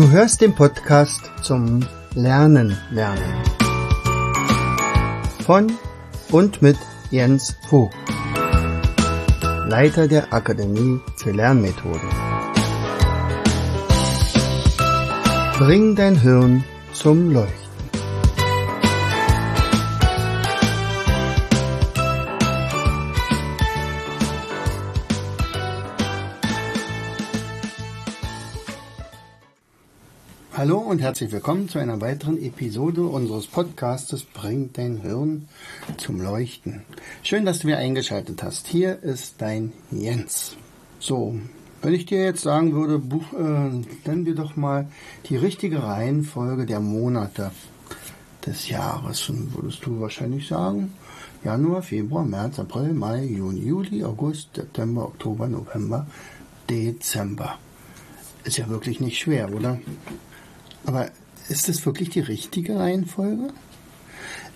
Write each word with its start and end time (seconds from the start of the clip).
Du 0.00 0.10
hörst 0.10 0.40
den 0.40 0.54
Podcast 0.54 1.30
zum 1.42 1.86
Lernen 2.14 2.74
lernen. 2.90 3.34
Von 5.44 5.70
und 6.30 6.62
mit 6.62 6.78
Jens 7.10 7.54
Vogt, 7.68 7.94
Leiter 9.66 10.08
der 10.08 10.32
Akademie 10.32 11.00
für 11.18 11.32
Lernmethoden. 11.32 12.08
Bring 15.58 15.94
dein 15.94 16.18
Hirn 16.18 16.64
zum 16.94 17.34
Leuchten. 17.34 17.59
Hallo 30.60 30.76
und 30.76 31.00
herzlich 31.00 31.32
willkommen 31.32 31.70
zu 31.70 31.78
einer 31.78 32.02
weiteren 32.02 32.36
Episode 32.36 33.04
unseres 33.04 33.46
Podcastes 33.46 34.24
Bring 34.24 34.68
dein 34.74 34.98
Hirn 34.98 35.48
zum 35.96 36.20
Leuchten. 36.20 36.82
Schön, 37.22 37.46
dass 37.46 37.60
du 37.60 37.68
mir 37.68 37.78
eingeschaltet 37.78 38.42
hast. 38.42 38.66
Hier 38.66 39.02
ist 39.02 39.36
dein 39.38 39.72
Jens. 39.90 40.58
So, 40.98 41.34
wenn 41.80 41.94
ich 41.94 42.04
dir 42.04 42.22
jetzt 42.22 42.42
sagen 42.42 42.74
würde, 42.74 42.98
buch, 42.98 43.32
äh, 43.32 43.70
nennen 44.06 44.26
wir 44.26 44.34
doch 44.34 44.54
mal 44.56 44.86
die 45.30 45.36
richtige 45.36 45.82
Reihenfolge 45.82 46.66
der 46.66 46.80
Monate 46.80 47.52
des 48.44 48.68
Jahres, 48.68 49.28
dann 49.28 49.54
würdest 49.54 49.86
du 49.86 49.98
wahrscheinlich 49.98 50.46
sagen, 50.46 50.92
Januar, 51.42 51.80
Februar, 51.80 52.26
März, 52.26 52.58
April, 52.58 52.92
Mai, 52.92 53.24
Juni, 53.24 53.62
Juli, 53.62 54.04
August, 54.04 54.56
September, 54.56 55.04
Oktober, 55.04 55.48
November, 55.48 56.06
Dezember. 56.68 57.58
Ist 58.44 58.58
ja 58.58 58.68
wirklich 58.68 59.00
nicht 59.00 59.18
schwer, 59.18 59.54
oder? 59.54 59.78
Aber 60.86 61.10
ist 61.48 61.68
das 61.68 61.84
wirklich 61.84 62.10
die 62.10 62.20
richtige 62.20 62.78
Reihenfolge? 62.78 63.48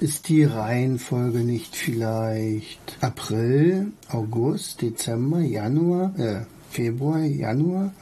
Ist 0.01 0.29
die 0.29 0.45
Reihenfolge 0.45 1.39
nicht 1.39 1.77
vielleicht 1.77 2.99
April, 3.01 3.93
August, 4.09 4.83
Dezember, 4.83 5.41
Januar, 5.41 6.19
äh, 6.19 6.41
Februar, 6.71 7.21
Januar, 7.21 7.93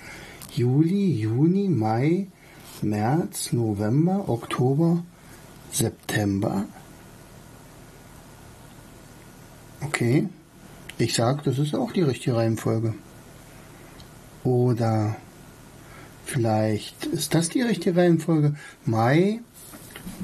Juli, 0.55 1.21
Juni, 1.21 1.69
Mai, 1.69 2.29
März, 2.81 3.53
November, 3.53 4.29
Oktober, 4.29 5.03
September? 5.71 6.67
Okay, 9.81 10.29
ich 10.99 11.15
sag, 11.15 11.45
das 11.45 11.59
ist 11.59 11.75
auch 11.75 11.93
die 11.93 12.03
richtige 12.03 12.37
Reihenfolge. 12.37 12.95
Oder 14.45 15.17
Vielleicht 16.33 17.05
ist 17.05 17.35
das 17.35 17.51
die 17.51 17.61
richtige 17.61 17.95
Reihenfolge. 17.95 18.55
Mai, 18.87 19.41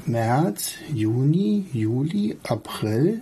März, 0.07 0.71
Juni, 0.91 1.67
Juli, 1.71 2.35
April, 2.47 3.21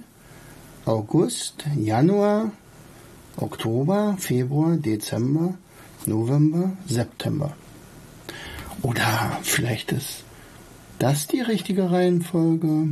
August, 0.86 1.66
Januar, 1.76 2.54
Oktober, 3.36 4.16
Februar, 4.18 4.78
Dezember, 4.78 5.56
November, 6.06 6.78
September. 6.88 7.58
Oder 8.84 9.38
vielleicht 9.42 9.92
ist 9.92 10.24
das 10.98 11.28
die 11.28 11.42
richtige 11.42 11.92
Reihenfolge. 11.92 12.88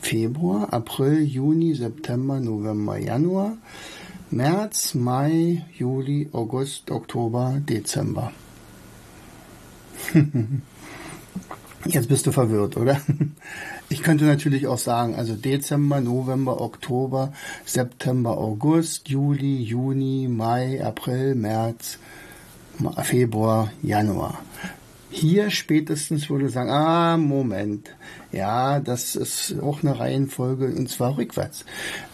Februar, 0.00 0.72
April, 0.72 1.22
Juni, 1.22 1.74
September, 1.74 2.40
November, 2.40 2.98
Januar, 2.98 3.56
März, 4.30 4.94
Mai, 4.94 5.64
Juli, 5.78 6.28
August, 6.32 6.90
Oktober, 6.90 7.60
Dezember. 7.60 8.32
Jetzt 11.86 12.08
bist 12.08 12.26
du 12.26 12.32
verwirrt, 12.32 12.76
oder? 12.76 13.00
Ich 13.92 14.04
könnte 14.04 14.24
natürlich 14.24 14.68
auch 14.68 14.78
sagen, 14.78 15.16
also 15.16 15.34
Dezember, 15.34 16.00
November, 16.00 16.60
Oktober, 16.60 17.32
September, 17.64 18.38
August, 18.38 19.08
Juli, 19.08 19.64
Juni, 19.64 20.28
Mai, 20.28 20.80
April, 20.80 21.34
März, 21.34 21.98
Februar, 23.02 23.72
Januar. 23.82 24.38
Hier 25.10 25.50
spätestens 25.50 26.30
würde 26.30 26.46
ich 26.46 26.52
sagen, 26.52 26.70
ah, 26.70 27.16
Moment. 27.16 27.90
Ja, 28.30 28.78
das 28.78 29.16
ist 29.16 29.56
auch 29.60 29.82
eine 29.82 29.98
Reihenfolge 29.98 30.66
und 30.66 30.88
zwar 30.88 31.18
rückwärts. 31.18 31.64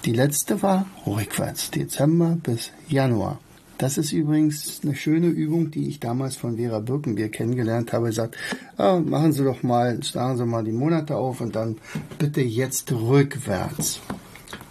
Die 0.07 0.15
letzte 0.15 0.63
war 0.63 0.87
rückwärts, 1.07 1.71
Dezember 1.71 2.39
bis 2.43 2.71
Januar. 2.89 3.39
Das 3.79 3.99
ist 3.99 4.13
übrigens 4.13 4.81
eine 4.83 4.95
schöne 4.95 5.27
Übung, 5.27 5.71
die 5.71 5.89
ich 5.89 6.01
damals 6.01 6.37
von 6.37 6.57
Vera 6.57 6.81
Birkenbier 6.81 7.29
kennengelernt 7.29 7.93
habe. 7.93 8.11
Sagt, 8.11 8.37
ah, 8.79 8.99
machen 8.99 9.33
Sie 9.33 9.45
doch 9.45 9.63
mal, 9.63 10.03
schlagen 10.03 10.39
Sie 10.39 10.47
mal 10.47 10.65
die 10.65 10.73
Monate 10.73 11.17
auf 11.17 11.43
und 11.43 11.57
dann 11.57 11.77
bitte 12.19 12.41
jetzt 12.41 12.91
rückwärts. 12.91 14.01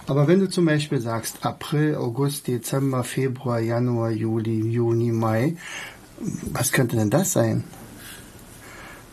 Aber 0.07 0.27
wenn 0.27 0.39
du 0.39 0.49
zum 0.49 0.65
Beispiel 0.65 1.01
sagst 1.01 1.45
April, 1.45 1.95
August, 1.95 2.47
Dezember, 2.47 3.03
Februar, 3.03 3.59
Januar, 3.59 4.11
Juli, 4.11 4.61
Juni, 4.69 5.11
Mai, 5.11 5.55
was 6.51 6.71
könnte 6.71 6.95
denn 6.95 7.09
das 7.09 7.33
sein? 7.33 7.63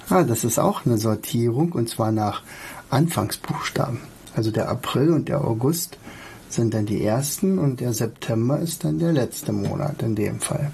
Ah, 0.09 0.23
das 0.23 0.45
ist 0.45 0.59
auch 0.59 0.85
eine 0.85 0.99
Sortierung 0.99 1.73
und 1.73 1.89
zwar 1.89 2.13
nach 2.13 2.43
Anfangsbuchstaben. 2.91 4.01
Also 4.35 4.51
der 4.51 4.69
April 4.69 5.11
und 5.11 5.29
der 5.29 5.45
August 5.45 5.99
sind 6.55 6.75
dann 6.75 6.87
die 6.87 7.03
ersten 7.03 7.59
und 7.59 7.81
der 7.81 7.93
September 7.93 8.59
ist 8.59 8.85
dann 8.85 8.99
der 8.99 9.13
letzte 9.13 9.53
Monat 9.53 10.03
in 10.03 10.15
dem 10.15 10.41
Fall. 10.41 10.71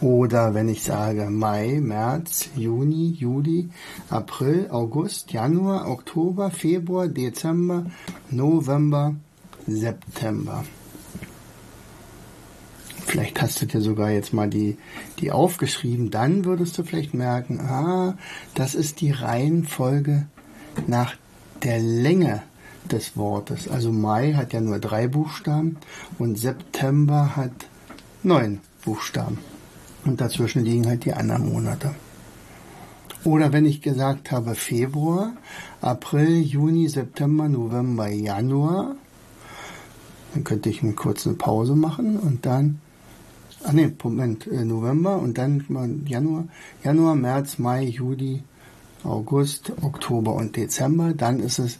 Oder 0.00 0.54
wenn 0.54 0.68
ich 0.68 0.82
sage 0.82 1.30
Mai, 1.30 1.80
März, 1.80 2.48
Juni, 2.56 3.10
Juli, 3.10 3.68
April, 4.10 4.68
August, 4.70 5.32
Januar, 5.32 5.88
Oktober, 5.88 6.50
Februar, 6.50 7.08
Dezember, 7.08 7.86
November, 8.30 9.14
September. 9.66 10.64
Vielleicht 13.06 13.40
hast 13.40 13.62
du 13.62 13.66
dir 13.66 13.80
sogar 13.80 14.10
jetzt 14.10 14.32
mal 14.32 14.50
die, 14.50 14.76
die 15.20 15.30
aufgeschrieben, 15.30 16.10
dann 16.10 16.44
würdest 16.44 16.76
du 16.76 16.82
vielleicht 16.82 17.14
merken, 17.14 17.60
ah, 17.60 18.16
das 18.54 18.74
ist 18.74 19.00
die 19.00 19.12
Reihenfolge 19.12 20.26
nach 20.86 21.14
der 21.62 21.78
Länge 21.78 22.42
des 22.90 23.16
Wortes. 23.16 23.68
Also 23.68 23.92
Mai 23.92 24.34
hat 24.34 24.52
ja 24.52 24.60
nur 24.60 24.78
drei 24.78 25.08
Buchstaben 25.08 25.76
und 26.18 26.38
September 26.38 27.36
hat 27.36 27.52
neun 28.22 28.60
Buchstaben. 28.84 29.38
Und 30.04 30.20
dazwischen 30.20 30.64
liegen 30.64 30.86
halt 30.86 31.04
die 31.04 31.14
anderen 31.14 31.50
Monate. 31.50 31.94
Oder 33.24 33.52
wenn 33.52 33.64
ich 33.64 33.80
gesagt 33.80 34.30
habe 34.30 34.54
Februar, 34.54 35.32
April, 35.80 36.42
Juni, 36.42 36.88
September, 36.88 37.48
November, 37.48 38.06
Januar, 38.08 38.96
dann 40.34 40.44
könnte 40.44 40.68
ich 40.68 40.82
eine 40.82 40.92
kurze 40.92 41.32
Pause 41.32 41.74
machen 41.74 42.18
und 42.18 42.44
dann, 42.44 42.80
ach 43.62 43.72
nee, 43.72 43.90
Moment, 44.02 44.46
äh, 44.46 44.64
November 44.64 45.16
und 45.16 45.38
dann 45.38 45.64
Januar, 46.06 46.44
Januar, 46.82 47.14
März, 47.14 47.58
Mai, 47.58 47.84
Juli, 47.84 48.42
August, 49.04 49.72
Oktober 49.80 50.34
und 50.34 50.56
Dezember. 50.56 51.14
Dann 51.14 51.40
ist 51.40 51.58
es 51.58 51.78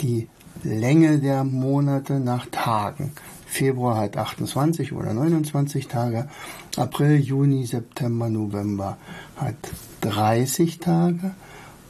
die 0.00 0.28
Länge 0.62 1.18
der 1.18 1.44
Monate 1.44 2.20
nach 2.20 2.46
Tagen. 2.50 3.12
Februar 3.46 3.96
hat 3.98 4.16
28 4.16 4.92
oder 4.92 5.12
29 5.12 5.88
Tage, 5.88 6.28
April, 6.76 7.18
Juni, 7.18 7.66
September, 7.66 8.28
November 8.28 8.96
hat 9.36 9.56
30 10.02 10.78
Tage 10.78 11.34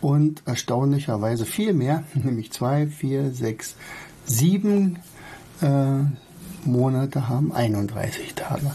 und 0.00 0.42
erstaunlicherweise 0.46 1.44
viel 1.44 1.74
mehr, 1.74 2.04
nämlich 2.14 2.52
2, 2.52 2.86
4, 2.86 3.30
6, 3.32 3.76
7 4.26 4.98
Monate 6.64 7.28
haben 7.28 7.52
31 7.52 8.34
Tage. 8.34 8.74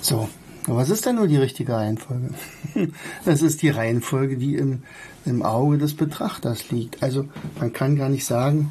So, 0.00 0.28
was 0.66 0.90
ist 0.90 1.06
denn 1.06 1.16
nur 1.16 1.28
die 1.28 1.36
richtige 1.36 1.74
Reihenfolge? 1.74 2.30
Das 3.24 3.42
ist 3.42 3.62
die 3.62 3.70
Reihenfolge, 3.70 4.36
die 4.36 4.56
im, 4.56 4.82
im 5.24 5.42
Auge 5.42 5.78
des 5.78 5.94
Betrachters 5.94 6.70
liegt. 6.70 7.02
Also 7.02 7.26
man 7.58 7.72
kann 7.72 7.96
gar 7.96 8.08
nicht 8.08 8.24
sagen, 8.24 8.70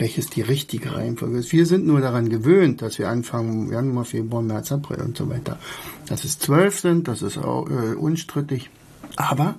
welches 0.00 0.30
die 0.30 0.42
richtige 0.42 0.94
Reihenfolge 0.94 1.38
ist. 1.38 1.52
Wir 1.52 1.66
sind 1.66 1.86
nur 1.86 2.00
daran 2.00 2.28
gewöhnt, 2.28 2.82
dass 2.82 2.98
wir 2.98 3.08
anfangen 3.08 3.70
Januar, 3.70 4.04
Februar, 4.04 4.42
März, 4.42 4.72
April 4.72 5.02
und 5.02 5.16
so 5.16 5.28
weiter. 5.28 5.58
Dass 6.06 6.24
es 6.24 6.38
zwölf 6.38 6.80
sind, 6.80 7.06
das 7.06 7.22
ist 7.22 7.38
auch, 7.38 7.68
äh, 7.68 7.94
unstrittig. 7.94 8.70
Aber 9.16 9.56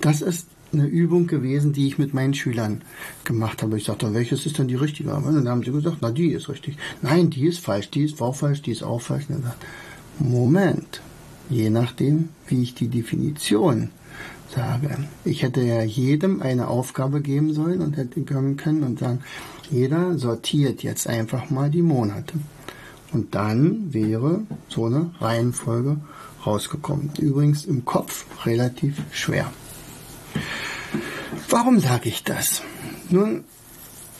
das 0.00 0.22
ist 0.22 0.48
eine 0.72 0.86
Übung 0.86 1.26
gewesen, 1.26 1.72
die 1.72 1.86
ich 1.86 1.98
mit 1.98 2.14
meinen 2.14 2.34
Schülern 2.34 2.82
gemacht 3.24 3.62
habe. 3.62 3.76
Ich 3.76 3.84
sagte, 3.84 4.12
welches 4.12 4.46
ist 4.46 4.58
denn 4.58 4.68
die 4.68 4.74
richtige? 4.74 5.14
Und 5.14 5.24
dann 5.24 5.48
haben 5.48 5.62
sie 5.62 5.70
gesagt, 5.70 5.98
na, 6.00 6.10
die 6.10 6.32
ist 6.32 6.48
richtig. 6.48 6.76
Nein, 7.02 7.30
die 7.30 7.46
ist 7.46 7.60
falsch, 7.60 7.90
die 7.90 8.04
ist 8.04 8.20
auch 8.20 8.34
falsch, 8.34 8.62
die 8.62 8.72
ist 8.72 8.82
auch 8.82 9.00
falsch. 9.00 9.26
Und 9.28 9.36
dann 9.36 9.42
sagt, 9.44 9.66
Moment, 10.18 11.00
je 11.50 11.70
nachdem, 11.70 12.30
wie 12.48 12.62
ich 12.62 12.74
die 12.74 12.88
Definition 12.88 13.90
sage. 14.54 14.96
Ich 15.24 15.42
hätte 15.42 15.62
ja 15.62 15.82
jedem 15.82 16.42
eine 16.42 16.68
Aufgabe 16.68 17.20
geben 17.20 17.52
sollen 17.52 17.80
und 17.80 17.96
hätte 17.96 18.22
kommen 18.22 18.56
können 18.56 18.82
und 18.82 18.98
sagen, 18.98 19.20
jeder 19.70 20.18
sortiert 20.18 20.82
jetzt 20.82 21.06
einfach 21.06 21.50
mal 21.50 21.70
die 21.70 21.82
Monate. 21.82 22.34
Und 23.12 23.34
dann 23.34 23.92
wäre 23.94 24.42
so 24.68 24.86
eine 24.86 25.10
Reihenfolge 25.20 25.98
rausgekommen. 26.44 27.10
Übrigens 27.18 27.64
im 27.64 27.84
Kopf 27.84 28.26
relativ 28.44 28.96
schwer. 29.12 29.50
Warum 31.48 31.78
sage 31.78 32.08
ich 32.08 32.24
das? 32.24 32.62
Nun, 33.10 33.44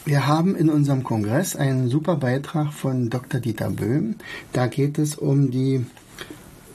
wir 0.05 0.27
haben 0.27 0.55
in 0.55 0.69
unserem 0.69 1.03
Kongress 1.03 1.55
einen 1.55 1.89
super 1.89 2.15
Beitrag 2.15 2.71
von 2.71 3.09
Dr. 3.09 3.39
Dieter 3.39 3.71
Böhm. 3.71 4.15
Da 4.53 4.67
geht 4.67 4.97
es 4.99 5.15
um 5.15 5.51
die, 5.51 5.85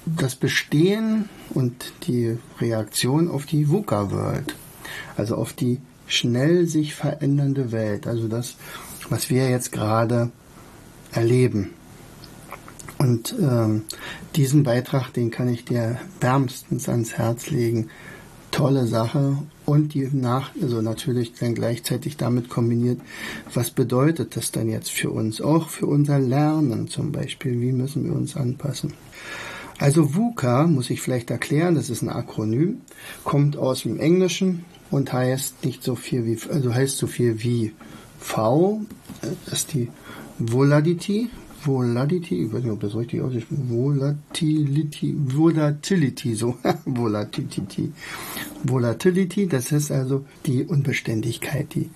das 0.05 0.35
Bestehen 0.35 1.29
und 1.51 1.93
die 2.07 2.37
Reaktion 2.61 3.29
auf 3.29 3.47
die 3.47 3.71
VUCA 3.71 4.11
World. 4.11 4.55
Also 5.17 5.37
auf 5.37 5.53
die 5.53 5.79
schnell 6.11 6.67
sich 6.67 6.95
verändernde 6.95 7.73
Welt. 7.73 8.07
Also 8.07 8.29
das, 8.29 8.57
was 9.09 9.31
wir 9.31 9.49
jetzt 9.49 9.73
gerade 9.73 10.31
erleben. 11.13 11.71
Und 12.99 13.35
ähm, 13.41 13.85
diesen 14.37 14.63
Beitrag, 14.63 15.11
den 15.13 15.31
kann 15.31 15.49
ich 15.49 15.65
dir 15.65 15.99
wärmstens 16.21 16.89
ans 16.89 17.15
Herz 17.15 17.49
legen. 17.49 17.89
Tolle 18.51 18.87
Sache 18.87 19.39
und 19.65 19.95
die 19.95 20.09
nach, 20.13 20.51
also 20.61 20.83
natürlich 20.83 21.35
dann 21.35 21.55
gleichzeitig 21.55 22.17
damit 22.17 22.49
kombiniert, 22.49 23.01
was 23.55 23.71
bedeutet 23.71 24.37
das 24.37 24.51
dann 24.51 24.69
jetzt 24.69 24.91
für 24.91 25.11
uns, 25.11 25.41
auch 25.41 25.69
für 25.69 25.87
unser 25.87 26.19
Lernen 26.19 26.89
zum 26.89 27.13
Beispiel, 27.13 27.61
wie 27.61 27.73
müssen 27.73 28.05
wir 28.05 28.13
uns 28.13 28.37
anpassen. 28.37 28.93
Also 29.79 30.15
VUCA 30.15 30.67
muss 30.67 30.91
ich 30.91 31.01
vielleicht 31.01 31.31
erklären, 31.31 31.77
das 31.77 31.89
ist 31.89 32.03
ein 32.03 32.11
Akronym, 32.11 32.83
kommt 33.25 33.57
aus 33.57 33.83
dem 33.83 33.99
Englischen 33.99 34.65
und 34.91 35.13
heißt 35.13 35.65
nicht 35.65 35.83
so 35.83 35.95
viel 35.95 36.27
wie, 36.27 36.39
also 36.51 36.75
heißt 36.75 36.99
so 36.99 37.07
viel 37.07 37.43
wie 37.43 37.73
V, 38.19 38.81
das 39.47 39.61
ist 39.61 39.75
die 39.75 39.89
Volatility, 40.39 41.31
Volatility, 41.65 42.45
ich 42.45 42.53
weiß 42.53 42.63
nicht, 42.63 42.73
ob 42.73 42.81
das 42.81 42.95
richtig 42.95 43.21
aussieht, 43.21 43.47
Volatility, 43.51 45.15
Volatility, 45.17 46.35
so, 46.35 46.57
Volatility. 46.85 47.93
Volatility, 48.65 49.47
das 49.47 49.73
ist 49.73 49.91
also 49.91 50.25
die 50.47 50.65
Unbeständigkeit, 50.65 51.75
die 51.75 51.91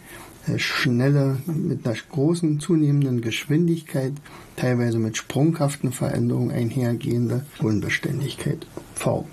äh, 0.47 0.59
schnelle, 0.59 1.39
mit 1.47 1.87
einer 1.87 1.97
großen 2.11 2.61
zunehmenden 2.61 3.23
Geschwindigkeit, 3.23 4.13
teilweise 4.57 4.99
mit 4.99 5.17
sprunghaften 5.17 5.93
Veränderungen 5.93 6.51
einhergehende 6.51 7.47
Unbeständigkeit. 7.61 8.67
V. 8.95 9.27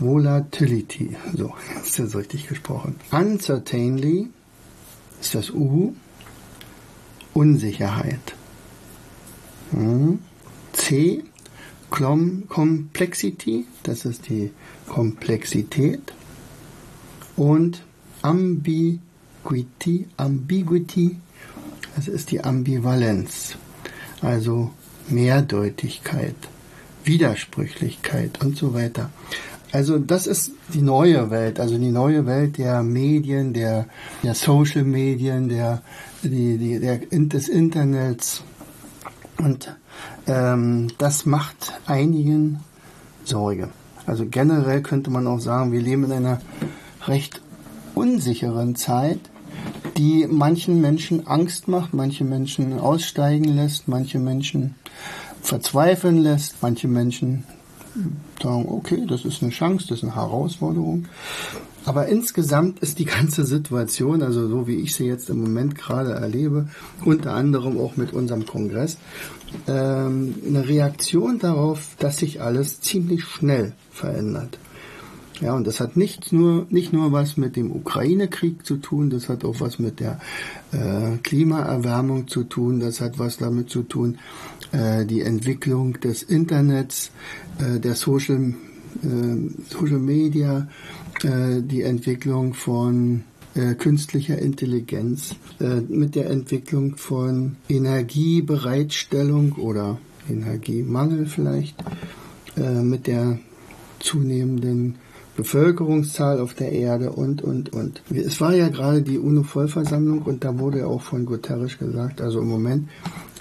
Volatility, 0.00 1.16
so, 1.36 1.54
ist 1.84 1.98
das 1.98 2.16
richtig 2.16 2.48
gesprochen. 2.48 2.96
Uncertainly 3.10 4.28
ist 5.20 5.34
das 5.34 5.50
U. 5.50 5.94
Unsicherheit. 7.32 8.34
C, 10.72 11.22
Complexity, 11.90 13.66
das 13.84 14.04
ist 14.04 14.28
die 14.28 14.50
Komplexität. 14.88 16.12
Und 17.36 17.82
Ambiguity, 18.22 20.08
Ambiguity, 20.16 21.16
das 21.94 22.08
ist 22.08 22.32
die 22.32 22.42
Ambivalenz. 22.42 23.56
Also 24.20 24.72
Mehrdeutigkeit, 25.08 26.34
Widersprüchlichkeit 27.04 28.42
und 28.42 28.56
so 28.56 28.74
weiter. 28.74 29.10
Also 29.72 29.98
das 29.98 30.26
ist 30.26 30.52
die 30.74 30.82
neue 30.82 31.30
Welt, 31.30 31.60
also 31.60 31.78
die 31.78 31.92
neue 31.92 32.26
Welt 32.26 32.58
der 32.58 32.82
Medien, 32.82 33.52
der, 33.52 33.86
der 34.22 34.34
Social 34.34 34.84
Medien, 34.84 35.48
der, 35.48 35.82
die, 36.22 36.58
die, 36.58 36.80
der, 36.80 36.98
des 36.98 37.48
Internets, 37.48 38.42
und 39.40 39.74
ähm, 40.26 40.88
das 40.98 41.24
macht 41.24 41.72
einigen 41.86 42.60
Sorge. 43.24 43.70
Also 44.06 44.26
generell 44.26 44.82
könnte 44.82 45.10
man 45.10 45.26
auch 45.26 45.40
sagen, 45.40 45.72
wir 45.72 45.80
leben 45.80 46.04
in 46.04 46.12
einer 46.12 46.40
recht 47.06 47.40
unsicheren 47.94 48.76
Zeit, 48.76 49.20
die 49.96 50.26
manchen 50.30 50.80
Menschen 50.80 51.26
Angst 51.26 51.68
macht, 51.68 51.94
manche 51.94 52.24
Menschen 52.24 52.78
aussteigen 52.78 53.44
lässt, 53.44 53.88
manche 53.88 54.18
Menschen 54.18 54.74
verzweifeln 55.42 56.18
lässt, 56.18 56.56
manche 56.60 56.88
Menschen 56.88 57.44
sagen, 58.42 58.66
okay, 58.68 59.04
das 59.08 59.24
ist 59.24 59.42
eine 59.42 59.50
Chance, 59.50 59.86
das 59.88 59.98
ist 59.98 60.04
eine 60.04 60.14
Herausforderung. 60.14 61.06
Aber 61.84 62.06
insgesamt 62.06 62.80
ist 62.80 62.98
die 62.98 63.04
ganze 63.06 63.44
Situation, 63.44 64.22
also 64.22 64.48
so 64.48 64.66
wie 64.66 64.76
ich 64.76 64.94
sie 64.94 65.06
jetzt 65.06 65.30
im 65.30 65.40
Moment 65.40 65.76
gerade 65.76 66.12
erlebe, 66.12 66.68
unter 67.04 67.32
anderem 67.32 67.78
auch 67.78 67.96
mit 67.96 68.12
unserem 68.12 68.44
Kongress, 68.44 68.98
ähm, 69.66 70.34
eine 70.46 70.68
Reaktion 70.68 71.38
darauf, 71.38 71.96
dass 71.98 72.18
sich 72.18 72.42
alles 72.42 72.80
ziemlich 72.80 73.24
schnell 73.24 73.72
verändert. 73.90 74.58
Ja, 75.40 75.54
und 75.54 75.66
das 75.66 75.80
hat 75.80 75.96
nicht 75.96 76.34
nur, 76.34 76.66
nicht 76.68 76.92
nur 76.92 77.12
was 77.12 77.38
mit 77.38 77.56
dem 77.56 77.72
Ukraine-Krieg 77.72 78.66
zu 78.66 78.76
tun, 78.76 79.08
das 79.08 79.30
hat 79.30 79.42
auch 79.42 79.60
was 79.60 79.78
mit 79.78 79.98
der 79.98 80.20
äh, 80.70 81.16
Klimaerwärmung 81.22 82.28
zu 82.28 82.44
tun, 82.44 82.78
das 82.78 83.00
hat 83.00 83.18
was 83.18 83.38
damit 83.38 83.70
zu 83.70 83.82
tun, 83.82 84.18
die 84.72 85.20
Entwicklung 85.22 85.98
des 86.00 86.22
Internets, 86.22 87.10
äh, 87.58 87.80
der 87.80 87.94
Social, 87.94 88.54
äh, 89.02 89.68
Social 89.68 89.98
Media, 89.98 90.68
äh, 91.22 91.60
die 91.62 91.82
Entwicklung 91.82 92.54
von 92.54 93.24
äh, 93.54 93.74
künstlicher 93.74 94.38
Intelligenz, 94.38 95.34
äh, 95.60 95.80
mit 95.80 96.14
der 96.14 96.30
Entwicklung 96.30 96.96
von 96.96 97.56
Energiebereitstellung 97.68 99.52
oder 99.52 99.98
Energiemangel 100.28 101.26
vielleicht, 101.26 101.76
äh, 102.56 102.82
mit 102.82 103.06
der 103.06 103.38
zunehmenden 103.98 104.96
Bevölkerungszahl 105.36 106.38
auf 106.38 106.54
der 106.54 106.72
Erde 106.72 107.12
und, 107.12 107.42
und, 107.42 107.72
und. 107.72 108.02
Es 108.10 108.40
war 108.40 108.54
ja 108.54 108.68
gerade 108.68 109.02
die 109.02 109.18
UNO-Vollversammlung 109.18 110.22
und 110.22 110.44
da 110.44 110.58
wurde 110.58 110.86
auch 110.86 111.02
von 111.02 111.24
Guterres 111.24 111.78
gesagt, 111.78 112.20
also 112.20 112.40
im 112.40 112.48
Moment 112.48 112.88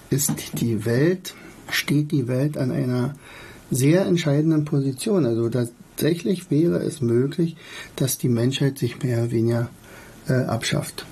ist 0.09 0.59
die 0.59 0.85
Welt, 0.85 1.33
steht 1.69 2.11
die 2.11 2.27
Welt 2.27 2.57
an 2.57 2.71
einer 2.71 3.15
sehr 3.71 4.05
entscheidenden 4.05 4.65
Position. 4.65 5.25
Also 5.25 5.49
tatsächlich 5.49 6.49
wäre 6.49 6.79
es 6.79 7.01
möglich, 7.01 7.55
dass 7.95 8.17
die 8.17 8.29
Menschheit 8.29 8.77
sich 8.77 9.01
mehr 9.03 9.19
oder 9.19 9.31
weniger 9.31 9.69
äh, 10.27 10.33
abschafft, 10.33 11.05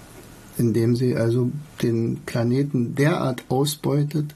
indem 0.58 0.96
sie 0.96 1.16
also 1.16 1.52
den 1.82 2.22
Planeten 2.26 2.96
derart 2.96 3.44
ausbeutet, 3.50 4.34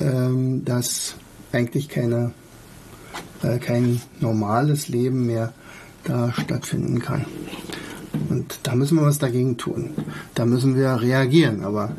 ähm, 0.00 0.64
dass 0.64 1.16
eigentlich 1.52 1.88
keine, 1.88 2.32
äh, 3.42 3.58
kein 3.58 4.00
normales 4.20 4.88
Leben 4.88 5.26
mehr 5.26 5.54
da 6.04 6.32
stattfinden 6.32 7.00
kann. 7.00 7.24
Und 8.28 8.60
da 8.62 8.74
müssen 8.74 8.98
wir 8.98 9.06
was 9.06 9.18
dagegen 9.18 9.56
tun. 9.56 9.90
Da 10.34 10.44
müssen 10.44 10.76
wir 10.76 11.00
reagieren. 11.00 11.64
Aber 11.64 11.92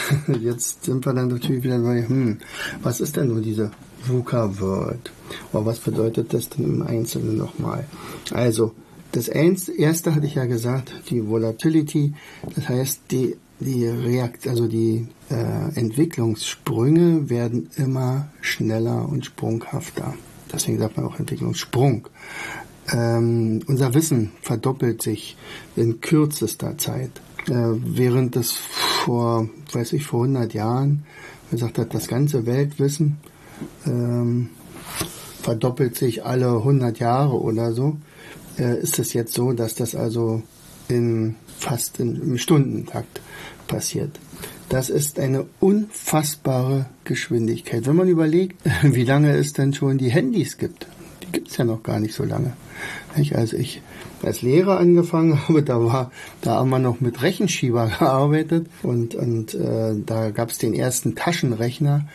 jetzt 0.40 0.84
sind 0.84 1.04
wir 1.06 1.12
dann 1.12 1.28
natürlich 1.28 1.62
wieder 1.62 1.78
bei, 1.78 2.06
hm, 2.06 2.38
was 2.82 3.00
ist 3.00 3.16
denn 3.16 3.28
nur 3.28 3.40
diese 3.40 3.70
VUCA 4.04 4.60
World? 4.60 5.12
Oder 5.52 5.66
was 5.66 5.78
bedeutet 5.80 6.32
das 6.32 6.48
denn 6.48 6.64
im 6.64 6.82
Einzelnen 6.82 7.36
nochmal? 7.36 7.86
Also, 8.32 8.72
das 9.12 9.28
erste 9.28 10.14
hatte 10.14 10.26
ich 10.26 10.36
ja 10.36 10.46
gesagt, 10.46 10.94
die 11.10 11.28
Volatility, 11.28 12.14
das 12.54 12.68
heißt, 12.68 13.00
die, 13.10 13.36
die 13.60 13.86
Reakt, 13.86 14.48
also 14.48 14.66
die 14.66 15.06
äh, 15.30 15.78
Entwicklungssprünge 15.78 17.28
werden 17.28 17.68
immer 17.76 18.28
schneller 18.40 19.08
und 19.08 19.26
sprunghafter. 19.26 20.14
Deswegen 20.52 20.78
sagt 20.78 20.96
man 20.96 21.06
auch 21.06 21.18
Entwicklungssprung. 21.18 22.08
Ähm, 22.90 23.60
unser 23.66 23.94
Wissen 23.94 24.32
verdoppelt 24.40 25.02
sich 25.02 25.36
in 25.76 26.00
kürzester 26.00 26.76
Zeit. 26.78 27.10
Äh, 27.48 27.52
während 27.52 28.36
das 28.36 28.52
vor, 28.52 29.48
weiß 29.72 29.94
ich, 29.94 30.06
vor 30.06 30.22
100 30.22 30.54
Jahren 30.54 31.04
gesagt 31.50 31.78
hat, 31.78 31.94
das 31.94 32.08
ganze 32.08 32.46
Weltwissen 32.46 33.18
ähm, 33.86 34.50
verdoppelt 35.42 35.96
sich 35.96 36.24
alle 36.24 36.48
100 36.48 36.98
Jahre 36.98 37.40
oder 37.40 37.72
so, 37.72 37.98
äh, 38.58 38.80
ist 38.80 38.98
es 38.98 39.12
jetzt 39.12 39.34
so, 39.34 39.52
dass 39.52 39.74
das 39.74 39.94
also 39.94 40.42
in 40.88 41.36
fast 41.58 42.00
in, 42.00 42.16
im 42.16 42.38
Stundentakt 42.38 43.20
passiert. 43.66 44.18
Das 44.68 44.88
ist 44.88 45.18
eine 45.18 45.46
unfassbare 45.60 46.86
Geschwindigkeit. 47.04 47.86
Wenn 47.86 47.96
man 47.96 48.08
überlegt, 48.08 48.56
wie 48.82 49.04
lange 49.04 49.32
es 49.32 49.52
denn 49.52 49.74
schon 49.74 49.98
die 49.98 50.10
Handys 50.10 50.58
gibt. 50.58 50.86
Die 51.22 51.32
gibt 51.32 51.50
es 51.50 51.56
ja 51.56 51.64
noch 51.64 51.82
gar 51.82 52.00
nicht 52.00 52.14
so 52.14 52.24
lange. 52.24 52.54
Als 53.34 53.52
ich 53.52 53.82
als 54.24 54.42
Lehrer 54.42 54.78
angefangen 54.78 55.48
habe, 55.48 55.62
da 55.62 55.80
war, 55.80 56.10
da 56.40 56.56
haben 56.56 56.70
wir 56.70 56.78
noch 56.78 57.00
mit 57.00 57.22
Rechenschieber 57.22 57.90
gearbeitet 57.98 58.66
und, 58.82 59.14
und 59.14 59.54
äh, 59.54 59.94
da 60.04 60.30
gab 60.30 60.50
es 60.50 60.58
den 60.58 60.74
ersten 60.74 61.14
Taschenrechner. 61.14 62.06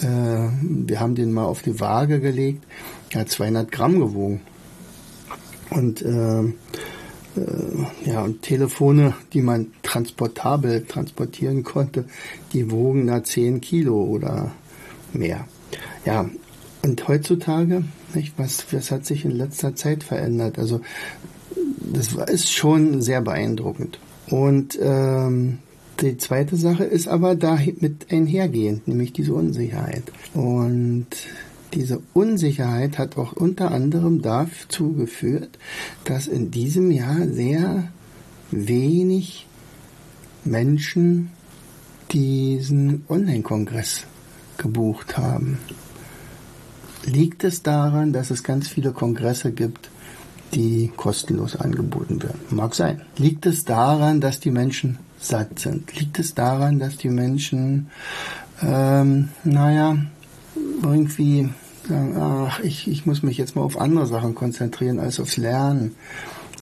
Äh, 0.00 0.48
wir 0.60 1.00
haben 1.00 1.14
den 1.14 1.32
mal 1.32 1.44
auf 1.44 1.62
die 1.62 1.80
Waage 1.80 2.20
gelegt. 2.20 2.64
Er 3.10 3.22
hat 3.22 3.28
200 3.28 3.70
Gramm 3.70 3.98
gewogen. 3.98 4.40
Und 5.70 6.02
äh, 6.02 6.42
äh, 6.42 6.50
ja, 8.04 8.22
und 8.22 8.42
Telefone, 8.42 9.14
die 9.32 9.42
man 9.42 9.68
transportabel 9.82 10.84
transportieren 10.84 11.62
konnte, 11.62 12.06
die 12.52 12.70
wogen 12.70 13.06
da 13.06 13.22
10 13.22 13.60
Kilo 13.60 14.02
oder 14.02 14.52
mehr. 15.12 15.46
Ja, 16.04 16.28
und 16.82 17.08
heutzutage, 17.08 17.84
nicht, 18.14 18.34
was, 18.36 18.72
was 18.72 18.90
hat 18.90 19.06
sich 19.06 19.24
in 19.24 19.32
letzter 19.32 19.76
Zeit 19.76 20.02
verändert? 20.02 20.58
Also 20.58 20.80
das 21.80 22.12
ist 22.30 22.52
schon 22.52 23.02
sehr 23.02 23.20
beeindruckend. 23.20 23.98
Und 24.28 24.78
ähm, 24.80 25.58
die 26.00 26.16
zweite 26.16 26.56
Sache 26.56 26.84
ist 26.84 27.08
aber 27.08 27.34
damit 27.34 28.12
einhergehend, 28.12 28.88
nämlich 28.88 29.12
diese 29.12 29.34
Unsicherheit. 29.34 30.04
Und 30.34 31.06
diese 31.74 32.00
Unsicherheit 32.14 32.98
hat 32.98 33.16
auch 33.16 33.32
unter 33.32 33.70
anderem 33.70 34.22
dazu 34.22 34.92
geführt, 34.92 35.58
dass 36.04 36.26
in 36.26 36.50
diesem 36.50 36.90
Jahr 36.90 37.26
sehr 37.28 37.88
wenig 38.50 39.46
Menschen 40.44 41.30
diesen 42.12 43.04
Online-Kongress 43.08 44.06
gebucht 44.58 45.16
haben. 45.16 45.58
Liegt 47.04 47.44
es 47.44 47.62
daran, 47.62 48.12
dass 48.12 48.30
es 48.30 48.42
ganz 48.42 48.68
viele 48.68 48.92
Kongresse 48.92 49.52
gibt, 49.52 49.90
die 50.54 50.92
kostenlos 50.96 51.56
angeboten 51.56 52.22
werden? 52.22 52.40
Mag 52.50 52.74
sein. 52.74 53.02
Liegt 53.16 53.46
es 53.46 53.64
daran, 53.64 54.20
dass 54.20 54.40
die 54.40 54.50
Menschen 54.50 54.98
satt 55.18 55.58
sind? 55.58 55.98
Liegt 55.98 56.18
es 56.18 56.34
daran, 56.34 56.78
dass 56.78 56.96
die 56.96 57.10
Menschen, 57.10 57.88
ähm, 58.62 59.28
naja, 59.44 59.96
irgendwie 60.82 61.50
sagen, 61.88 62.16
ach, 62.16 62.60
ich, 62.60 62.88
ich 62.88 63.06
muss 63.06 63.22
mich 63.22 63.38
jetzt 63.38 63.56
mal 63.56 63.62
auf 63.62 63.80
andere 63.80 64.06
Sachen 64.06 64.34
konzentrieren 64.34 64.98
als 64.98 65.20
aufs 65.20 65.36
Lernen? 65.36 65.94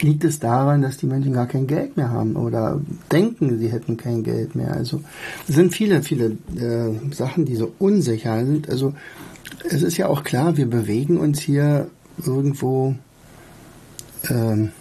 Liegt 0.00 0.23
es 0.23 0.38
daran, 0.38 0.83
dass 0.83 0.97
die 0.97 1.07
Menschen 1.07 1.33
gar 1.33 1.47
kein 1.47 1.66
Geld 1.66 1.97
mehr 1.97 2.11
haben 2.11 2.37
oder 2.37 2.80
denken, 3.11 3.59
sie 3.59 3.73
hätten 3.73 3.97
kein 3.97 4.23
Geld 4.23 4.54
mehr? 4.54 4.73
Also 4.73 5.02
es 5.49 5.57
sind 5.57 5.75
viele, 5.75 6.02
viele 6.02 6.37
äh, 6.57 7.12
Sachen, 7.12 7.45
die 7.45 7.57
so 7.57 7.73
unsicher 7.80 8.45
sind. 8.47 8.68
Also 8.71 8.95
es 9.68 9.83
ist 9.83 9.97
ja 9.97 10.07
auch 10.07 10.23
klar, 10.23 10.57
wir 10.57 10.71
bewegen 10.71 11.16
uns 11.16 11.40
hier 11.40 11.88
irgendwo 12.25 12.95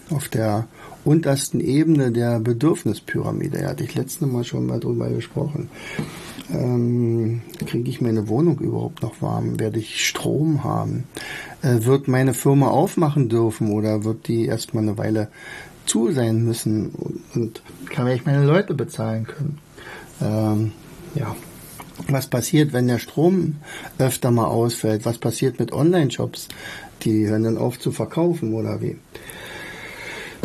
auf 0.10 0.27
der 0.29 0.67
untersten 1.08 1.62
Ebene 1.62 2.12
der 2.12 2.39
Bedürfnispyramide. 2.39 3.60
Da 3.60 3.70
hatte 3.70 3.84
ich 3.84 3.96
letztes 3.96 4.27
Mal 4.27 4.44
schon 4.44 4.65
mal 4.65 4.79
drüber 4.79 5.10
gesprochen. 5.10 5.70
Ähm, 6.53 7.41
Kriege 7.65 7.89
ich 7.89 8.01
meine 8.01 8.27
Wohnung 8.27 8.60
überhaupt 8.60 9.01
noch 9.01 9.22
warm? 9.22 9.60
Werde 9.60 9.79
ich 9.79 10.06
Strom 10.08 10.63
haben? 10.63 11.06
Äh, 11.62 11.86
wird 11.86 12.08
meine 12.08 12.34
Firma 12.34 12.67
aufmachen 12.67 13.29
dürfen 13.29 13.72
oder 13.72 14.03
wird 14.03 14.27
die 14.27 14.46
erstmal 14.46 14.84
eine 14.84 14.98
Weile 14.98 15.29
zu 15.86 16.12
sein 16.12 16.44
müssen? 16.44 16.89
Und, 16.89 17.22
und 17.36 17.62
kann 17.89 18.08
ich 18.08 18.25
meine 18.25 18.46
Leute 18.46 18.74
bezahlen 18.74 19.25
können? 19.25 19.60
Ähm, 20.22 20.72
ja. 21.15 21.36
Was 22.10 22.27
passiert, 22.27 22.74
wenn 22.74 22.88
der 22.88 23.00
Strom 23.00 23.56
öfter 23.98 24.29
mal 24.29 24.46
ausfällt? 24.46 25.06
Was 25.06 25.17
passiert 25.17 25.60
mit 25.60 25.74
Online-Shops? 25.74 26.48
Die 27.04 27.27
hören 27.27 27.44
dann 27.44 27.58
auf 27.58 27.80
zu 27.80 27.92
verkaufen 27.92 28.54
oder 28.54 28.82
wie? 28.82 28.98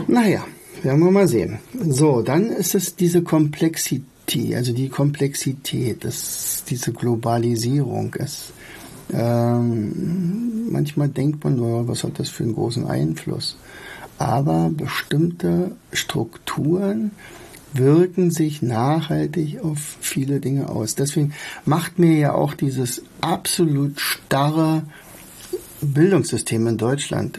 Naja, 0.07 0.45
werden 0.83 1.03
wir 1.03 1.11
mal 1.11 1.29
sehen. 1.29 1.59
So, 1.89 2.23
dann 2.23 2.51
ist 2.51 2.75
es 2.75 2.97
diese 2.97 3.23
Komplexität, 3.23 4.55
also 4.55 4.73
die 4.73 4.89
Komplexität, 4.89 6.05
das, 6.05 6.65
diese 6.69 6.93
Globalisierung. 6.93 8.15
Es, 8.19 8.53
ähm, 9.13 10.71
manchmal 10.71 11.09
denkt 11.09 11.45
man, 11.45 11.61
oh, 11.61 11.87
was 11.87 12.05
hat 12.05 12.19
das 12.19 12.29
für 12.29 12.45
einen 12.45 12.55
großen 12.55 12.87
Einfluss? 12.87 13.57
Aber 14.19 14.71
bestimmte 14.75 15.73
Strukturen 15.93 17.13
wirken 17.73 18.31
sich 18.31 18.63
nachhaltig 18.63 19.61
auf 19.63 19.79
viele 20.01 20.41
Dinge 20.41 20.69
aus. 20.69 20.95
Deswegen 20.95 21.33
macht 21.65 21.99
mir 21.99 22.19
ja 22.19 22.35
auch 22.35 22.55
dieses 22.55 23.03
absolut 23.21 24.01
starre 24.01 24.83
Bildungssystem 25.83 26.67
in 26.67 26.79
Deutschland 26.79 27.39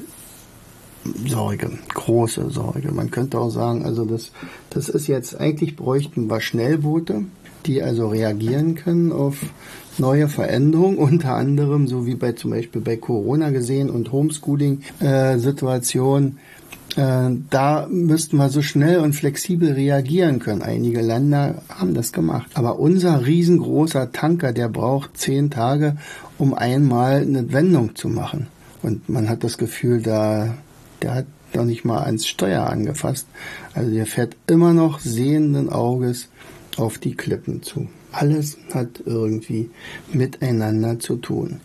Sorge, 1.27 1.69
große 1.93 2.49
Sorge. 2.49 2.93
Man 2.93 3.11
könnte 3.11 3.37
auch 3.37 3.49
sagen, 3.49 3.85
also 3.85 4.05
das, 4.05 4.31
das 4.69 4.87
ist 4.87 5.07
jetzt, 5.07 5.37
eigentlich 5.39 5.75
bräuchten 5.75 6.29
wir 6.29 6.39
Schnellboote, 6.39 7.25
die 7.65 7.81
also 7.81 8.07
reagieren 8.07 8.75
können 8.75 9.11
auf 9.11 9.35
neue 9.97 10.29
Veränderungen, 10.29 10.97
unter 10.99 11.35
anderem, 11.35 11.87
so 11.87 12.05
wie 12.05 12.15
bei 12.15 12.31
zum 12.33 12.51
Beispiel 12.51 12.81
bei 12.81 12.97
Corona 12.97 13.49
gesehen 13.49 13.89
und 13.89 14.11
Homeschooling-Situation, 14.11 16.37
äh, 16.95 17.31
da 17.49 17.87
müssten 17.89 18.37
wir 18.37 18.49
so 18.49 18.61
schnell 18.61 18.99
und 18.99 19.13
flexibel 19.13 19.71
reagieren 19.71 20.37
können. 20.39 20.61
Einige 20.61 21.01
Länder 21.01 21.63
haben 21.69 21.95
das 21.95 22.11
gemacht. 22.11 22.51
Aber 22.53 22.77
unser 22.79 23.25
riesengroßer 23.25 24.11
Tanker, 24.11 24.53
der 24.53 24.69
braucht 24.69 25.17
zehn 25.17 25.49
Tage, 25.49 25.97
um 26.37 26.53
einmal 26.53 27.21
eine 27.21 27.51
Wendung 27.53 27.95
zu 27.95 28.09
machen. 28.09 28.47
Und 28.81 29.07
man 29.09 29.29
hat 29.29 29.43
das 29.43 29.57
Gefühl, 29.57 30.01
da 30.01 30.55
der 31.01 31.15
hat 31.15 31.25
noch 31.53 31.65
nicht 31.65 31.85
mal 31.85 32.03
ans 32.03 32.25
Steuer 32.25 32.67
angefasst. 32.67 33.27
Also 33.73 33.91
der 33.91 34.05
fährt 34.05 34.35
immer 34.47 34.73
noch 34.73 34.99
sehenden 34.99 35.69
Auges 35.69 36.29
auf 36.77 36.97
die 36.97 37.15
Klippen 37.15 37.61
zu. 37.61 37.87
Alles 38.11 38.57
hat 38.73 39.03
irgendwie 39.05 39.69
miteinander 40.11 40.99
zu 40.99 41.17
tun. 41.17 41.59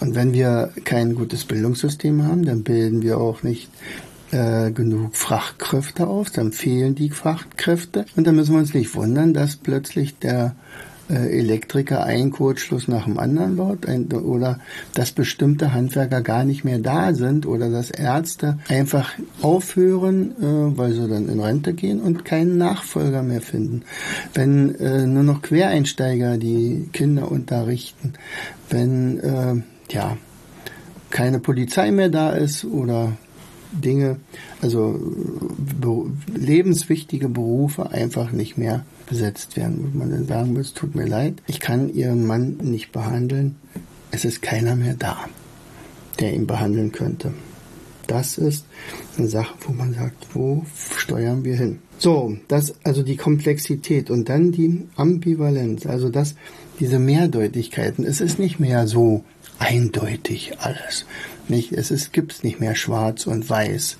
Und 0.00 0.14
wenn 0.14 0.32
wir 0.32 0.70
kein 0.84 1.14
gutes 1.14 1.44
Bildungssystem 1.44 2.24
haben, 2.24 2.44
dann 2.44 2.62
bilden 2.62 3.02
wir 3.02 3.18
auch 3.18 3.42
nicht 3.42 3.70
äh, 4.32 4.70
genug 4.72 5.16
Fachkräfte 5.16 6.06
auf, 6.06 6.30
dann 6.30 6.52
fehlen 6.52 6.94
die 6.94 7.10
Fachkräfte 7.10 8.04
und 8.16 8.26
dann 8.26 8.34
müssen 8.34 8.52
wir 8.52 8.58
uns 8.58 8.74
nicht 8.74 8.94
wundern, 8.94 9.32
dass 9.32 9.56
plötzlich 9.56 10.18
der 10.18 10.56
Elektriker 11.08 12.04
einen 12.04 12.30
Kurzschluss 12.30 12.88
nach 12.88 13.04
dem 13.04 13.18
anderen 13.18 13.56
baut 13.56 13.86
ein, 13.86 14.10
oder 14.12 14.58
dass 14.94 15.12
bestimmte 15.12 15.72
Handwerker 15.72 16.22
gar 16.22 16.44
nicht 16.44 16.64
mehr 16.64 16.78
da 16.78 17.12
sind 17.14 17.46
oder 17.46 17.70
dass 17.70 17.90
Ärzte 17.90 18.58
einfach 18.68 19.12
aufhören, 19.42 20.32
äh, 20.40 20.78
weil 20.78 20.92
sie 20.92 21.08
dann 21.08 21.28
in 21.28 21.40
Rente 21.40 21.74
gehen 21.74 22.00
und 22.00 22.24
keinen 22.24 22.56
Nachfolger 22.56 23.22
mehr 23.22 23.42
finden. 23.42 23.82
Wenn 24.32 24.74
äh, 24.76 25.06
nur 25.06 25.22
noch 25.22 25.42
Quereinsteiger 25.42 26.38
die 26.38 26.88
Kinder 26.92 27.30
unterrichten, 27.30 28.14
wenn 28.70 29.20
äh, 29.20 29.54
ja 29.92 30.16
keine 31.10 31.38
Polizei 31.38 31.90
mehr 31.90 32.08
da 32.08 32.30
ist 32.30 32.64
oder 32.64 33.12
Dinge, 33.74 34.18
also 34.60 34.98
be 35.80 36.06
lebenswichtige 36.34 37.28
Berufe 37.28 37.90
einfach 37.90 38.32
nicht 38.32 38.56
mehr 38.56 38.84
besetzt 39.06 39.56
werden, 39.56 39.90
wo 39.92 39.98
man 39.98 40.10
dann 40.10 40.26
sagen 40.26 40.52
muss, 40.52 40.72
tut 40.74 40.94
mir 40.94 41.06
leid, 41.06 41.42
ich 41.46 41.60
kann 41.60 41.92
Ihren 41.92 42.26
Mann 42.26 42.58
nicht 42.62 42.92
behandeln, 42.92 43.56
es 44.10 44.24
ist 44.24 44.42
keiner 44.42 44.76
mehr 44.76 44.94
da, 44.98 45.28
der 46.20 46.34
ihn 46.34 46.46
behandeln 46.46 46.92
könnte. 46.92 47.34
Das 48.06 48.38
ist 48.38 48.66
eine 49.16 49.28
Sache, 49.28 49.54
wo 49.66 49.72
man 49.72 49.94
sagt, 49.94 50.34
wo 50.34 50.64
steuern 50.96 51.44
wir 51.44 51.56
hin? 51.56 51.78
So, 51.98 52.36
das, 52.48 52.74
also 52.84 53.02
die 53.02 53.16
Komplexität 53.16 54.10
und 54.10 54.28
dann 54.28 54.52
die 54.52 54.86
Ambivalenz, 54.96 55.86
also 55.86 56.10
das, 56.10 56.34
diese 56.80 56.98
Mehrdeutigkeiten. 56.98 58.04
Es 58.04 58.20
ist 58.20 58.38
nicht 58.38 58.58
mehr 58.60 58.86
so 58.86 59.24
eindeutig 59.58 60.58
alles. 60.60 61.06
Nicht, 61.48 61.72
es 61.72 61.90
ist, 61.90 62.12
gibt's 62.12 62.42
nicht 62.42 62.60
mehr 62.60 62.74
schwarz 62.74 63.26
und 63.26 63.48
weiß. 63.48 63.96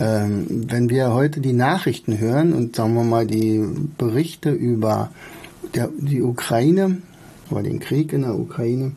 Ähm, 0.00 0.46
wenn 0.68 0.90
wir 0.90 1.12
heute 1.12 1.40
die 1.40 1.52
Nachrichten 1.52 2.18
hören 2.18 2.52
und 2.52 2.76
sagen 2.76 2.94
wir 2.94 3.04
mal 3.04 3.26
die 3.26 3.64
Berichte 3.98 4.50
über 4.50 5.10
der, 5.74 5.88
die 5.96 6.22
Ukraine, 6.22 6.98
über 7.52 7.62
den 7.62 7.80
Krieg 7.80 8.12
in 8.12 8.22
der 8.22 8.34
Ukraine, 8.34 8.92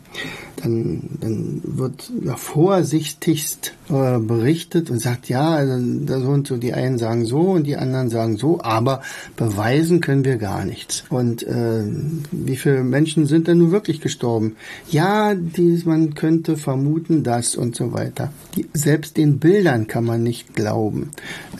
dann, 0.64 1.02
dann 1.20 1.62
wird 1.64 2.12
ja, 2.24 2.36
vorsichtigst 2.36 3.74
äh, 3.90 4.18
berichtet 4.20 4.90
und 4.90 5.00
sagt, 5.00 5.30
ja, 5.30 5.50
also, 5.50 5.78
so 6.22 6.30
und 6.30 6.48
so, 6.48 6.58
die 6.58 6.74
einen 6.74 6.98
sagen 6.98 7.26
so 7.26 7.42
und 7.42 7.68
die 7.68 7.76
anderen 7.76 8.10
sagen 8.10 8.38
so, 8.38 8.62
aber 8.62 9.02
beweisen 9.36 10.00
können 10.00 10.24
wir 10.24 10.38
gar 10.38 10.66
nichts. 10.66 11.04
Und 11.10 11.44
äh, 11.44 11.84
wie 12.32 12.56
viele 12.56 12.84
Menschen 12.84 13.26
sind 13.26 13.48
denn 13.48 13.60
nun 13.60 13.72
wirklich 13.72 14.02
gestorben? 14.02 14.56
Ja, 14.90 15.36
die, 15.36 15.82
man 15.86 16.16
könnte 16.16 16.56
vermuten, 16.56 17.24
das 17.24 17.56
und 17.56 17.76
so 17.76 17.92
weiter. 17.92 18.32
Die, 18.56 18.68
selbst 18.74 19.18
den 19.18 19.40
Bildern 19.40 19.88
kann 19.88 20.06
man 20.06 20.24
nicht 20.24 20.56
glauben. 20.56 21.12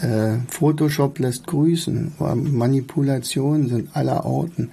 Äh, 0.02 0.38
Photoshop 0.48 1.20
lässt 1.20 1.46
grüßen, 1.48 2.14
Manipulationen 2.18 3.68
sind 3.68 3.96
aller 3.96 4.26
Orten. 4.26 4.72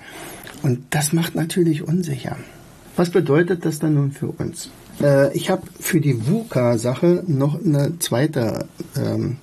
Und 0.63 0.81
das 0.91 1.13
macht 1.13 1.35
natürlich 1.35 1.87
unsicher. 1.87 2.37
Was 2.97 3.11
bedeutet 3.11 3.65
das 3.65 3.79
dann 3.79 3.95
nun 3.95 4.13
für 4.13 4.29
uns? 4.29 4.71
Äh, 5.01 5.35
ich 5.37 5.51
habe 5.51 5.63
für 5.81 6.01
die 6.01 6.27
VUCA-Sache 6.27 7.25
noch 7.27 7.63
eine 7.63 7.99
zweite 7.99 8.67
ähm, 8.97 9.39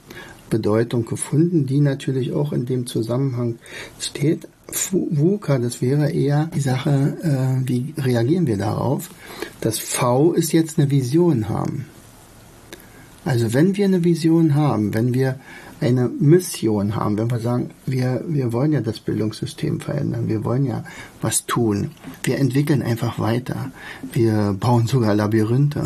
Bedeutung 0.49 1.05
gefunden, 1.05 1.65
die 1.65 1.79
natürlich 1.79 2.33
auch 2.33 2.53
in 2.53 2.65
dem 2.65 2.85
Zusammenhang 2.85 3.59
steht. 3.99 4.47
VUCA, 4.67 5.57
das 5.57 5.81
wäre 5.81 6.11
eher 6.11 6.49
die 6.53 6.61
Sache, 6.61 7.17
äh, 7.23 7.67
wie 7.67 7.93
reagieren 7.97 8.45
wir 8.45 8.57
darauf? 8.57 9.09
Das 9.61 9.79
V 9.79 10.33
ist 10.33 10.53
jetzt 10.53 10.77
eine 10.77 10.91
Vision 10.91 11.49
haben. 11.49 11.85
Also 13.25 13.53
wenn 13.53 13.75
wir 13.75 13.85
eine 13.85 14.03
Vision 14.03 14.55
haben, 14.55 14.93
wenn 14.93 15.13
wir 15.13 15.39
eine 15.81 16.09
Mission 16.09 16.95
haben, 16.95 17.17
wenn 17.17 17.31
wir 17.31 17.39
sagen, 17.39 17.71
wir, 17.86 18.24
wir 18.27 18.51
wollen 18.53 18.74
ja 18.74 18.81
das 18.81 19.00
Bildungssystem 19.00 19.79
verändern, 19.79 20.27
wir 20.27 20.43
wollen 20.43 20.65
ja 20.65 20.83
was 21.21 21.45
tun. 21.45 21.91
Wir 22.24 22.38
entwickeln 22.38 22.81
einfach 22.81 23.19
weiter. 23.19 23.71
Wir 24.12 24.55
bauen 24.59 24.88
sogar 24.88 25.15
Labyrinthe. 25.15 25.86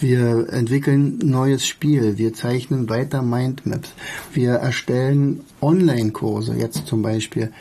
Wir 0.00 0.52
entwickeln 0.52 1.18
neues 1.22 1.66
Spiel. 1.66 2.18
Wir 2.18 2.34
zeichnen 2.34 2.88
weiter 2.88 3.22
Mindmaps. 3.22 3.92
Wir 4.32 4.54
erstellen 4.54 5.40
Online-Kurse. 5.60 6.54
Jetzt 6.54 6.86
zum 6.86 7.02
Beispiel 7.02 7.52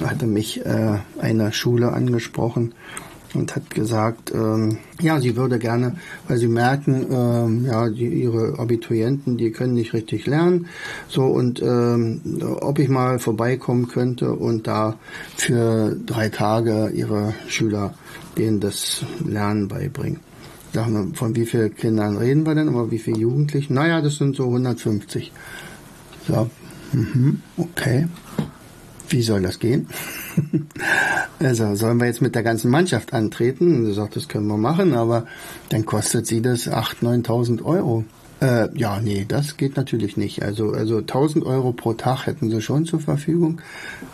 hatte 0.00 0.26
mich 0.26 0.64
äh, 0.64 0.98
eine 1.20 1.52
Schule 1.52 1.92
angesprochen, 1.92 2.74
und 3.34 3.54
hat 3.56 3.70
gesagt, 3.70 4.32
ähm, 4.34 4.78
ja, 5.00 5.20
sie 5.20 5.36
würde 5.36 5.58
gerne, 5.58 5.96
weil 6.28 6.38
sie 6.38 6.48
merken, 6.48 7.06
ähm, 7.10 7.64
ja, 7.66 7.88
die, 7.88 8.08
ihre 8.08 8.58
Abiturienten, 8.58 9.36
die 9.36 9.50
können 9.50 9.74
nicht 9.74 9.94
richtig 9.94 10.26
lernen, 10.26 10.66
so 11.08 11.24
und 11.24 11.62
ähm, 11.62 12.20
ob 12.60 12.78
ich 12.78 12.88
mal 12.88 13.18
vorbeikommen 13.18 13.88
könnte 13.88 14.32
und 14.32 14.66
da 14.66 14.96
für 15.36 15.96
drei 16.06 16.28
Tage 16.28 16.90
ihre 16.94 17.34
Schüler 17.48 17.94
denen 18.38 18.60
das 18.60 19.04
Lernen 19.26 19.68
beibringen. 19.68 20.20
Sagen 20.72 20.94
wir, 20.94 21.14
von 21.14 21.36
wie 21.36 21.44
vielen 21.44 21.74
Kindern 21.74 22.16
reden 22.16 22.46
wir 22.46 22.54
denn, 22.54 22.68
aber 22.68 22.90
wie 22.90 22.98
viele 22.98 23.18
Jugendlichen? 23.18 23.74
Naja, 23.74 24.00
das 24.00 24.16
sind 24.16 24.36
so 24.36 24.44
150. 24.44 25.32
So, 26.26 26.48
mhm, 26.92 27.42
okay. 27.58 28.06
Wie 29.12 29.22
soll 29.22 29.42
das 29.42 29.58
gehen? 29.58 29.88
also 31.38 31.74
sollen 31.74 31.98
wir 31.98 32.06
jetzt 32.06 32.22
mit 32.22 32.34
der 32.34 32.42
ganzen 32.42 32.70
Mannschaft 32.70 33.12
antreten? 33.12 33.76
Und 33.76 33.86
sie 33.86 33.92
sagt, 33.92 34.16
das 34.16 34.26
können 34.26 34.46
wir 34.46 34.56
machen, 34.56 34.94
aber 34.94 35.26
dann 35.68 35.84
kostet 35.84 36.26
sie 36.26 36.40
das 36.40 36.66
8.000, 36.66 37.26
9.000 37.26 37.62
Euro. 37.62 38.04
Äh, 38.40 38.76
ja, 38.76 39.00
nee, 39.00 39.26
das 39.28 39.56
geht 39.56 39.76
natürlich 39.76 40.16
nicht. 40.16 40.42
Also, 40.42 40.72
also 40.72 40.98
1000 40.98 41.44
Euro 41.44 41.72
pro 41.72 41.92
Tag 41.92 42.26
hätten 42.26 42.50
sie 42.50 42.62
schon 42.62 42.86
zur 42.86 43.00
Verfügung. 43.00 43.60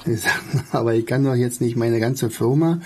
Sie 0.05 0.17
sagen, 0.17 0.65
aber 0.73 0.95
ich 0.95 1.07
kann 1.07 1.25
doch 1.25 1.35
jetzt 1.35 1.61
nicht 1.61 1.77
meine 1.77 2.01
ganze 2.01 2.29
Firma 2.29 2.81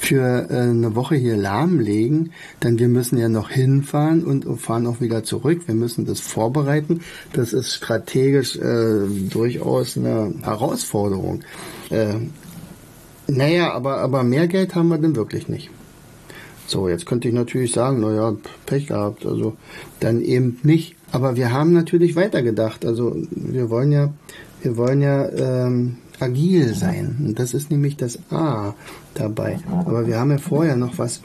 für 0.00 0.48
äh, 0.50 0.54
eine 0.54 0.94
Woche 0.96 1.14
hier 1.14 1.36
lahmlegen, 1.36 2.32
denn 2.62 2.78
wir 2.78 2.88
müssen 2.88 3.18
ja 3.18 3.28
noch 3.28 3.50
hinfahren 3.50 4.24
und 4.24 4.46
fahren 4.58 4.86
auch 4.86 5.02
wieder 5.02 5.24
zurück. 5.24 5.62
Wir 5.66 5.74
müssen 5.74 6.06
das 6.06 6.20
vorbereiten. 6.20 7.02
Das 7.34 7.52
ist 7.52 7.74
strategisch 7.74 8.56
äh, 8.56 9.06
durchaus 9.28 9.98
eine 9.98 10.32
Herausforderung. 10.42 11.42
Äh, 11.90 12.14
naja, 13.26 13.72
aber, 13.72 13.98
aber 13.98 14.24
mehr 14.24 14.48
Geld 14.48 14.74
haben 14.74 14.88
wir 14.88 14.98
denn 14.98 15.16
wirklich 15.16 15.48
nicht. 15.48 15.70
So, 16.66 16.88
jetzt 16.88 17.04
könnte 17.04 17.28
ich 17.28 17.34
natürlich 17.34 17.72
sagen, 17.72 18.00
naja, 18.00 18.34
Pech 18.64 18.86
gehabt, 18.86 19.26
also 19.26 19.54
dann 20.00 20.22
eben 20.22 20.58
nicht. 20.62 20.96
Aber 21.12 21.36
wir 21.36 21.52
haben 21.52 21.74
natürlich 21.74 22.16
weitergedacht. 22.16 22.86
Also 22.86 23.16
wir 23.30 23.68
wollen 23.68 23.92
ja, 23.92 24.14
wir 24.62 24.76
wollen 24.78 25.02
ja 25.02 25.28
ähm, 25.28 25.98
agil 26.20 26.74
sein. 26.74 27.16
Und 27.24 27.38
das 27.38 27.54
ist 27.54 27.70
nämlich 27.70 27.96
das 27.96 28.18
A 28.30 28.74
dabei. 29.20 29.58
Aber 29.68 30.06
wir 30.06 30.18
haben 30.18 30.30
ja 30.30 30.38
vorher 30.38 30.76
noch 30.76 30.98
was, 30.98 31.20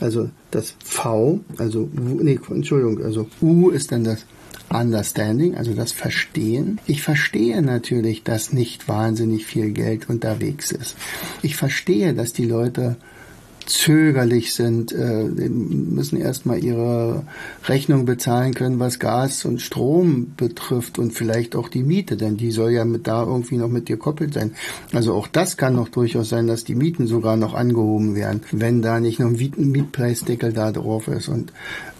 also 0.00 0.30
das 0.50 0.74
V, 0.84 1.40
also 1.58 1.88
nee, 1.92 2.38
Entschuldigung, 2.50 3.02
also 3.04 3.26
U 3.40 3.70
ist 3.70 3.92
dann 3.92 4.04
das 4.04 4.26
Understanding, 4.68 5.54
also 5.54 5.74
das 5.74 5.92
Verstehen. 5.92 6.80
Ich 6.86 7.02
verstehe 7.02 7.62
natürlich, 7.62 8.24
dass 8.24 8.52
nicht 8.52 8.88
wahnsinnig 8.88 9.46
viel 9.46 9.70
Geld 9.70 10.08
unterwegs 10.08 10.72
ist. 10.72 10.96
Ich 11.42 11.56
verstehe, 11.56 12.14
dass 12.14 12.32
die 12.32 12.46
Leute 12.46 12.96
zögerlich 13.66 14.54
sind, 14.54 14.92
äh, 14.92 15.24
müssen 15.24 16.16
erstmal 16.16 16.62
ihre 16.62 17.24
Rechnung 17.64 18.04
bezahlen 18.04 18.54
können, 18.54 18.78
was 18.78 18.98
Gas 18.98 19.44
und 19.44 19.60
Strom 19.60 20.32
betrifft 20.36 20.98
und 20.98 21.12
vielleicht 21.12 21.56
auch 21.56 21.68
die 21.68 21.82
Miete, 21.82 22.16
denn 22.16 22.36
die 22.36 22.50
soll 22.50 22.70
ja 22.70 22.84
mit 22.84 23.06
da 23.06 23.24
irgendwie 23.24 23.56
noch 23.56 23.68
mit 23.68 23.88
dir 23.88 23.98
koppelt 23.98 24.34
sein. 24.34 24.52
Also 24.92 25.14
auch 25.14 25.26
das 25.26 25.56
kann 25.56 25.74
noch 25.74 25.88
durchaus 25.88 26.28
sein, 26.28 26.46
dass 26.46 26.64
die 26.64 26.74
Mieten 26.74 27.06
sogar 27.06 27.36
noch 27.36 27.54
angehoben 27.54 28.14
werden, 28.14 28.42
wenn 28.52 28.82
da 28.82 29.00
nicht 29.00 29.20
noch 29.20 29.28
ein 29.28 29.70
Mietpreisdeckel 29.70 30.52
da 30.52 30.72
drauf 30.72 31.08
ist 31.08 31.28
und 31.28 31.52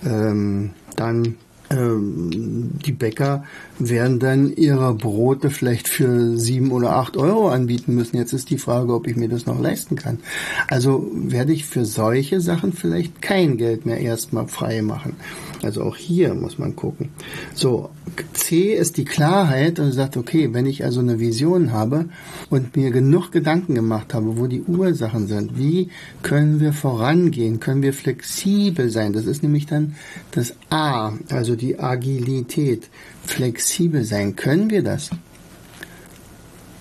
ähm, 0.05 0.71
dann 0.97 1.37
die 1.71 2.93
Bäcker 2.93 3.45
werden 3.79 4.21
dann 4.21 4.55
ihre 4.55 4.95
Brote 4.95 5.51
vielleicht 5.51 5.89
für 5.89 6.37
sieben 6.37 6.71
oder 6.71 6.95
acht 6.95 7.17
Euro 7.17 7.49
anbieten 7.49 7.95
müssen. 7.95 8.17
Jetzt 8.17 8.33
ist 8.33 8.51
die 8.51 8.59
Frage, 8.59 8.95
ob 8.95 9.09
ich 9.09 9.17
mir 9.17 9.29
das 9.29 9.47
noch 9.47 9.61
leisten 9.61 9.97
kann. 9.97 10.21
Also 10.69 11.11
werde 11.13 11.53
ich 11.53 11.67
für 11.67 11.85
solche 11.85 12.41
Sachen 12.41 12.73
vielleicht 12.73 13.21
kein 13.21 13.57
Geld 13.57 13.85
mehr 13.85 14.01
erstmal 14.01 14.47
frei 14.47 14.83
machen. 14.83 15.17
Also 15.63 15.83
auch 15.83 15.97
hier 15.97 16.35
muss 16.35 16.59
man 16.59 16.77
gucken. 16.77 17.11
So, 17.55 17.91
C 18.35 18.75
ist 18.75 18.97
die 18.97 19.05
Klarheit 19.05 19.79
und 19.79 19.93
sagt, 19.93 20.17
okay, 20.17 20.53
wenn 20.53 20.67
ich 20.67 20.85
also 20.85 21.01
eine 21.01 21.19
Vision 21.19 21.73
habe 21.73 22.07
und 22.51 22.77
mir 22.77 22.91
genug 22.91 23.33
Gedanken 23.33 23.75
gemacht 23.75 24.15
habe, 24.15 24.39
wo 24.39 24.47
die 24.47 24.63
Ursachen 24.63 25.27
sind, 25.27 25.59
wie 25.59 25.91
können 26.23 26.61
wir 26.61 26.73
vorangehen, 26.73 27.61
können 27.61 27.83
wir 27.83 27.93
flexibel 27.93 28.91
sein? 28.91 29.13
Das 29.13 29.27
ist 29.27 29.43
nämlich 29.43 29.67
dann 29.67 29.97
das 30.31 30.55
A, 30.71 31.13
also 31.31 31.57
die 31.57 31.79
Agilität. 31.79 32.89
Flexibel 33.25 34.05
sein, 34.05 34.37
können 34.37 34.71
wir 34.71 34.83
das? 34.83 35.11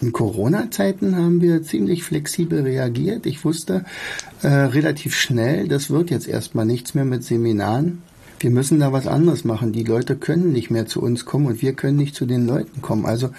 In 0.01 0.11
Corona-Zeiten 0.11 1.15
haben 1.15 1.41
wir 1.41 1.63
ziemlich 1.63 2.03
flexibel 2.03 2.61
reagiert. 2.61 3.25
Ich 3.25 3.43
wusste 3.43 3.85
äh, 4.43 4.47
relativ 4.47 5.15
schnell, 5.15 5.67
das 5.67 5.89
wird 5.89 6.11
jetzt 6.11 6.27
erstmal 6.27 6.65
nichts 6.65 6.93
mehr 6.93 7.05
mit 7.05 7.23
Seminaren 7.23 8.03
wir 8.39 8.51
müssen 8.51 8.79
da 8.79 8.91
was 8.91 9.07
anderes 9.07 9.45
machen. 9.45 9.71
Die 9.71 9.83
Leute 9.83 10.15
können 10.15 10.51
nicht 10.51 10.69
mehr 10.69 10.85
zu 10.85 11.01
uns 11.01 11.25
kommen 11.25 11.47
und 11.47 11.61
wir 11.61 11.73
können 11.73 11.97
nicht 11.97 12.15
zu 12.15 12.25
den 12.25 12.45
Leuten 12.45 12.81
kommen. 12.81 13.05
Also 13.05 13.29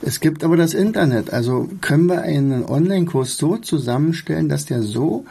es 0.00 0.20
gibt 0.20 0.44
aber 0.44 0.56
das 0.56 0.74
Internet. 0.74 1.32
Also 1.32 1.68
können 1.80 2.06
wir 2.06 2.22
einen 2.22 2.64
Online-Kurs 2.64 3.36
so 3.36 3.56
zusammenstellen, 3.56 4.48
dass 4.48 4.66
der 4.66 4.82
so 4.82 5.24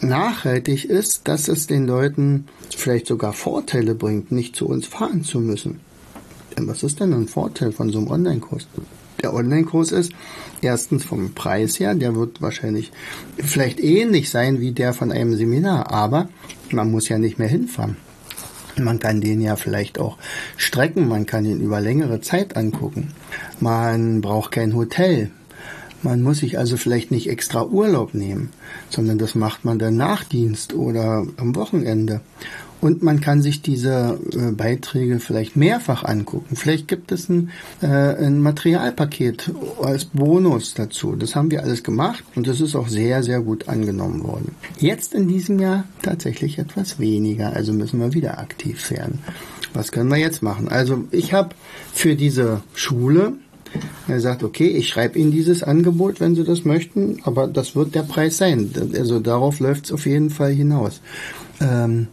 nachhaltig 0.00 0.84
ist, 0.84 1.28
dass 1.28 1.48
es 1.48 1.66
den 1.66 1.86
Leuten 1.86 2.46
vielleicht 2.76 3.06
sogar 3.06 3.32
Vorteile 3.32 3.94
bringt, 3.94 4.30
nicht 4.32 4.54
zu 4.54 4.66
uns 4.66 4.86
fahren 4.86 5.24
zu 5.24 5.40
müssen. 5.40 5.80
Denn 6.56 6.68
was 6.68 6.82
ist 6.82 7.00
denn 7.00 7.12
ein 7.12 7.28
Vorteil 7.28 7.72
von 7.72 7.90
so 7.90 7.98
einem 7.98 8.10
Online-Kurs? 8.10 8.66
Der 9.22 9.32
Online-Kurs 9.32 9.92
ist 9.92 10.12
erstens 10.60 11.04
vom 11.04 11.32
Preis 11.32 11.80
her, 11.80 11.94
der 11.94 12.14
wird 12.14 12.42
wahrscheinlich 12.42 12.92
vielleicht 13.38 13.80
ähnlich 13.80 14.30
sein 14.30 14.60
wie 14.60 14.72
der 14.72 14.92
von 14.92 15.10
einem 15.10 15.36
Seminar, 15.36 15.90
aber 15.90 16.28
man 16.70 16.90
muss 16.90 17.08
ja 17.08 17.18
nicht 17.18 17.38
mehr 17.38 17.48
hinfahren. 17.48 17.96
Man 18.80 18.98
kann 18.98 19.20
den 19.20 19.40
ja 19.40 19.56
vielleicht 19.56 19.98
auch 19.98 20.18
strecken, 20.56 21.08
man 21.08 21.24
kann 21.26 21.46
ihn 21.46 21.60
über 21.60 21.80
längere 21.80 22.20
Zeit 22.20 22.56
angucken. 22.56 23.12
Man 23.58 24.20
braucht 24.20 24.52
kein 24.52 24.74
Hotel. 24.74 25.30
Man 26.02 26.22
muss 26.22 26.38
sich 26.38 26.58
also 26.58 26.76
vielleicht 26.76 27.10
nicht 27.10 27.28
extra 27.28 27.64
Urlaub 27.64 28.14
nehmen, 28.14 28.50
sondern 28.90 29.18
das 29.18 29.34
macht 29.34 29.64
man 29.64 29.78
dann 29.78 29.96
nach 29.96 30.24
Dienst 30.24 30.74
oder 30.74 31.26
am 31.38 31.56
Wochenende. 31.56 32.20
Und 32.80 33.02
man 33.02 33.20
kann 33.20 33.42
sich 33.42 33.62
diese 33.62 34.18
äh, 34.32 34.52
Beiträge 34.52 35.18
vielleicht 35.18 35.56
mehrfach 35.56 36.04
angucken. 36.04 36.56
Vielleicht 36.56 36.88
gibt 36.88 37.10
es 37.10 37.28
ein, 37.28 37.50
äh, 37.80 37.86
ein 37.86 38.40
Materialpaket 38.40 39.50
als 39.82 40.04
Bonus 40.04 40.74
dazu. 40.74 41.16
Das 41.16 41.34
haben 41.34 41.50
wir 41.50 41.62
alles 41.62 41.82
gemacht 41.82 42.22
und 42.34 42.46
das 42.46 42.60
ist 42.60 42.76
auch 42.76 42.88
sehr, 42.88 43.22
sehr 43.22 43.40
gut 43.40 43.68
angenommen 43.68 44.22
worden. 44.22 44.54
Jetzt 44.78 45.14
in 45.14 45.26
diesem 45.26 45.58
Jahr 45.58 45.84
tatsächlich 46.02 46.58
etwas 46.58 46.98
weniger, 46.98 47.54
also 47.54 47.72
müssen 47.72 47.98
wir 47.98 48.12
wieder 48.12 48.38
aktiv 48.38 48.90
werden. 48.90 49.20
Was 49.72 49.90
können 49.90 50.10
wir 50.10 50.18
jetzt 50.18 50.42
machen? 50.42 50.68
Also 50.68 51.04
ich 51.10 51.32
habe 51.32 51.54
für 51.92 52.14
diese 52.14 52.62
Schule 52.74 53.34
er 54.08 54.20
sagt, 54.20 54.42
okay, 54.42 54.68
ich 54.68 54.88
schreibe 54.88 55.18
Ihnen 55.18 55.32
dieses 55.32 55.62
Angebot, 55.62 56.20
wenn 56.20 56.34
Sie 56.34 56.44
das 56.44 56.64
möchten, 56.64 57.18
aber 57.24 57.46
das 57.46 57.74
wird 57.74 57.94
der 57.94 58.02
Preis 58.02 58.36
sein. 58.36 58.70
Also 58.94 59.20
darauf 59.20 59.60
läuft 59.60 59.86
es 59.86 59.92
auf 59.92 60.06
jeden 60.06 60.30
Fall 60.30 60.52
hinaus. 60.52 61.00
Ähm, 61.60 62.08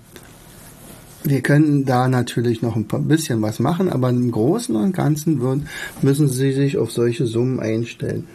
wir 1.23 1.41
können 1.41 1.85
da 1.85 2.07
natürlich 2.07 2.61
noch 2.61 2.75
ein 2.75 2.85
bisschen 3.07 3.41
was 3.41 3.59
machen, 3.59 3.89
aber 3.89 4.09
im 4.09 4.31
Großen 4.31 4.75
und 4.75 4.93
Ganzen 4.93 5.39
würden, 5.39 5.67
müssen 6.01 6.27
Sie 6.27 6.51
sich 6.51 6.77
auf 6.77 6.91
solche 6.91 7.25
Summen 7.25 7.59
einstellen. 7.59 8.27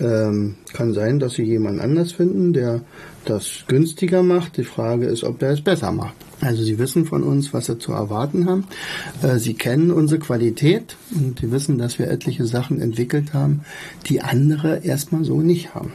Ähm, 0.00 0.54
kann 0.72 0.94
sein, 0.94 1.18
dass 1.18 1.34
Sie 1.34 1.42
jemand 1.42 1.80
anders 1.80 2.12
finden, 2.12 2.54
der 2.54 2.80
das 3.26 3.64
günstiger 3.66 4.22
macht. 4.22 4.56
Die 4.56 4.64
Frage 4.64 5.06
ist, 5.06 5.24
ob 5.24 5.38
der 5.38 5.50
es 5.50 5.60
besser 5.60 5.92
macht. 5.92 6.14
Also 6.40 6.62
Sie 6.62 6.78
wissen 6.78 7.04
von 7.04 7.22
uns, 7.22 7.52
was 7.52 7.66
Sie 7.66 7.78
zu 7.78 7.92
erwarten 7.92 8.46
haben. 8.48 8.64
Äh, 9.22 9.38
Sie 9.38 9.54
kennen 9.54 9.90
unsere 9.90 10.18
Qualität 10.18 10.96
und 11.14 11.40
Sie 11.40 11.52
wissen, 11.52 11.76
dass 11.76 11.98
wir 11.98 12.08
etliche 12.08 12.46
Sachen 12.46 12.80
entwickelt 12.80 13.34
haben, 13.34 13.60
die 14.06 14.22
andere 14.22 14.78
erstmal 14.84 15.24
so 15.24 15.42
nicht 15.42 15.74
haben. 15.74 15.92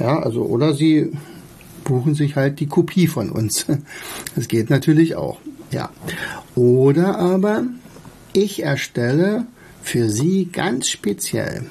Ja, 0.00 0.20
also 0.20 0.44
oder 0.44 0.72
Sie 0.72 1.12
buchen 1.84 2.14
sich 2.14 2.36
halt 2.36 2.60
die 2.60 2.66
Kopie 2.66 3.08
von 3.08 3.30
uns. 3.30 3.66
Das 4.34 4.46
geht 4.46 4.70
natürlich 4.70 5.16
auch. 5.16 5.38
Ja. 5.70 5.90
Oder 6.54 7.18
aber 7.18 7.64
ich 8.32 8.62
erstelle 8.62 9.46
für 9.82 10.10
Sie 10.10 10.46
ganz 10.46 10.88
speziell 10.88 11.64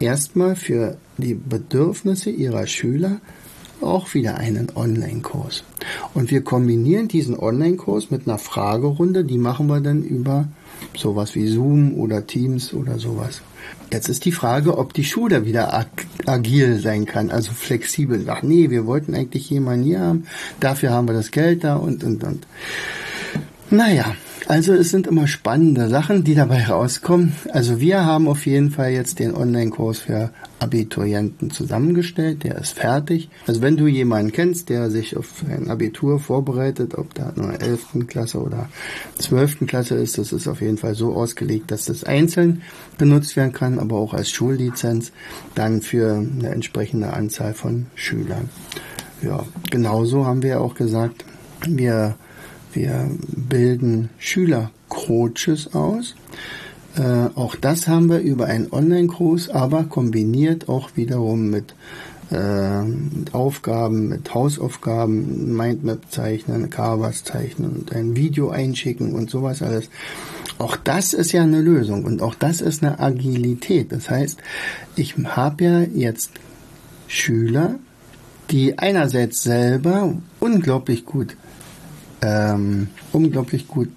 erstmal 0.00 0.56
für 0.56 0.96
die 1.18 1.34
Bedürfnisse 1.34 2.30
Ihrer 2.30 2.66
Schüler 2.66 3.20
auch 3.80 4.14
wieder 4.14 4.36
einen 4.36 4.68
Online-Kurs. 4.74 5.64
Und 6.14 6.30
wir 6.30 6.42
kombinieren 6.42 7.08
diesen 7.08 7.38
Online-Kurs 7.38 8.10
mit 8.10 8.26
einer 8.26 8.38
Fragerunde, 8.38 9.24
die 9.24 9.38
machen 9.38 9.66
wir 9.66 9.80
dann 9.80 10.02
über 10.02 10.48
sowas 10.96 11.34
wie 11.34 11.48
Zoom 11.48 11.94
oder 11.94 12.26
Teams 12.26 12.72
oder 12.72 12.98
sowas. 12.98 13.42
Jetzt 13.92 14.08
ist 14.08 14.24
die 14.24 14.32
Frage, 14.32 14.78
ob 14.78 14.92
die 14.94 15.04
Schule 15.04 15.44
wieder 15.44 15.74
ag 15.74 15.86
agil 16.26 16.80
sein 16.80 17.04
kann, 17.04 17.30
also 17.30 17.52
flexibel. 17.52 18.24
Ach 18.28 18.42
nee, 18.42 18.70
wir 18.70 18.86
wollten 18.86 19.14
eigentlich 19.14 19.50
jemanden 19.50 19.84
hier 19.84 20.00
haben, 20.00 20.26
dafür 20.60 20.90
haben 20.90 21.08
wir 21.08 21.14
das 21.14 21.30
Geld 21.30 21.64
da 21.64 21.76
und, 21.76 22.02
und, 22.02 22.24
und. 22.24 22.46
Naja, 23.74 24.14
also 24.46 24.72
es 24.72 24.90
sind 24.90 25.08
immer 25.08 25.26
spannende 25.26 25.88
Sachen, 25.88 26.22
die 26.22 26.36
dabei 26.36 26.62
rauskommen. 26.62 27.32
Also 27.50 27.80
wir 27.80 28.04
haben 28.04 28.28
auf 28.28 28.46
jeden 28.46 28.70
Fall 28.70 28.92
jetzt 28.92 29.18
den 29.18 29.34
Online-Kurs 29.34 29.98
für 29.98 30.30
Abiturienten 30.60 31.50
zusammengestellt. 31.50 32.44
Der 32.44 32.56
ist 32.56 32.78
fertig. 32.78 33.30
Also 33.48 33.62
wenn 33.62 33.76
du 33.76 33.88
jemanden 33.88 34.30
kennst, 34.30 34.68
der 34.68 34.92
sich 34.92 35.16
auf 35.16 35.42
ein 35.50 35.68
Abitur 35.70 36.20
vorbereitet, 36.20 36.94
ob 36.94 37.14
da 37.14 37.32
nur 37.34 37.60
11. 37.60 38.06
Klasse 38.06 38.40
oder 38.40 38.68
12. 39.18 39.66
Klasse 39.66 39.96
ist, 39.96 40.18
das 40.18 40.32
ist 40.32 40.46
auf 40.46 40.60
jeden 40.60 40.78
Fall 40.78 40.94
so 40.94 41.12
ausgelegt, 41.12 41.72
dass 41.72 41.86
das 41.86 42.04
einzeln 42.04 42.62
benutzt 42.96 43.34
werden 43.34 43.52
kann, 43.52 43.80
aber 43.80 43.96
auch 43.96 44.14
als 44.14 44.30
Schullizenz 44.30 45.10
dann 45.56 45.82
für 45.82 46.14
eine 46.14 46.50
entsprechende 46.50 47.12
Anzahl 47.12 47.54
von 47.54 47.86
Schülern. 47.96 48.50
Ja, 49.20 49.44
genauso 49.68 50.26
haben 50.26 50.44
wir 50.44 50.60
auch 50.60 50.76
gesagt, 50.76 51.24
wir 51.66 52.14
wir 52.74 53.10
bilden 53.28 54.10
Schülercoaches 54.18 55.74
aus. 55.74 56.14
Äh, 56.96 57.28
auch 57.34 57.56
das 57.56 57.88
haben 57.88 58.08
wir 58.08 58.20
über 58.20 58.46
einen 58.46 58.72
Online-Kurs, 58.72 59.50
aber 59.50 59.84
kombiniert 59.84 60.68
auch 60.68 60.90
wiederum 60.94 61.50
mit 61.50 61.74
äh, 62.30 62.82
Aufgaben, 63.32 64.08
mit 64.08 64.32
Hausaufgaben, 64.32 65.54
Mindmap 65.56 66.10
zeichnen, 66.10 66.70
Canvas 66.70 67.24
zeichnen 67.24 67.70
und 67.70 67.92
ein 67.92 68.16
Video 68.16 68.50
einschicken 68.50 69.14
und 69.14 69.30
sowas 69.30 69.62
alles. 69.62 69.88
Auch 70.58 70.76
das 70.76 71.14
ist 71.14 71.32
ja 71.32 71.42
eine 71.42 71.60
Lösung 71.60 72.04
und 72.04 72.22
auch 72.22 72.34
das 72.34 72.60
ist 72.60 72.82
eine 72.82 73.00
Agilität. 73.00 73.90
Das 73.90 74.08
heißt, 74.08 74.38
ich 74.94 75.16
habe 75.16 75.64
ja 75.64 75.80
jetzt 75.80 76.30
Schüler, 77.08 77.76
die 78.50 78.78
einerseits 78.78 79.42
selber 79.42 80.14
unglaublich 80.38 81.04
gut 81.04 81.36
ähm, 82.24 82.88
unglaublich 83.12 83.68
gut 83.68 83.90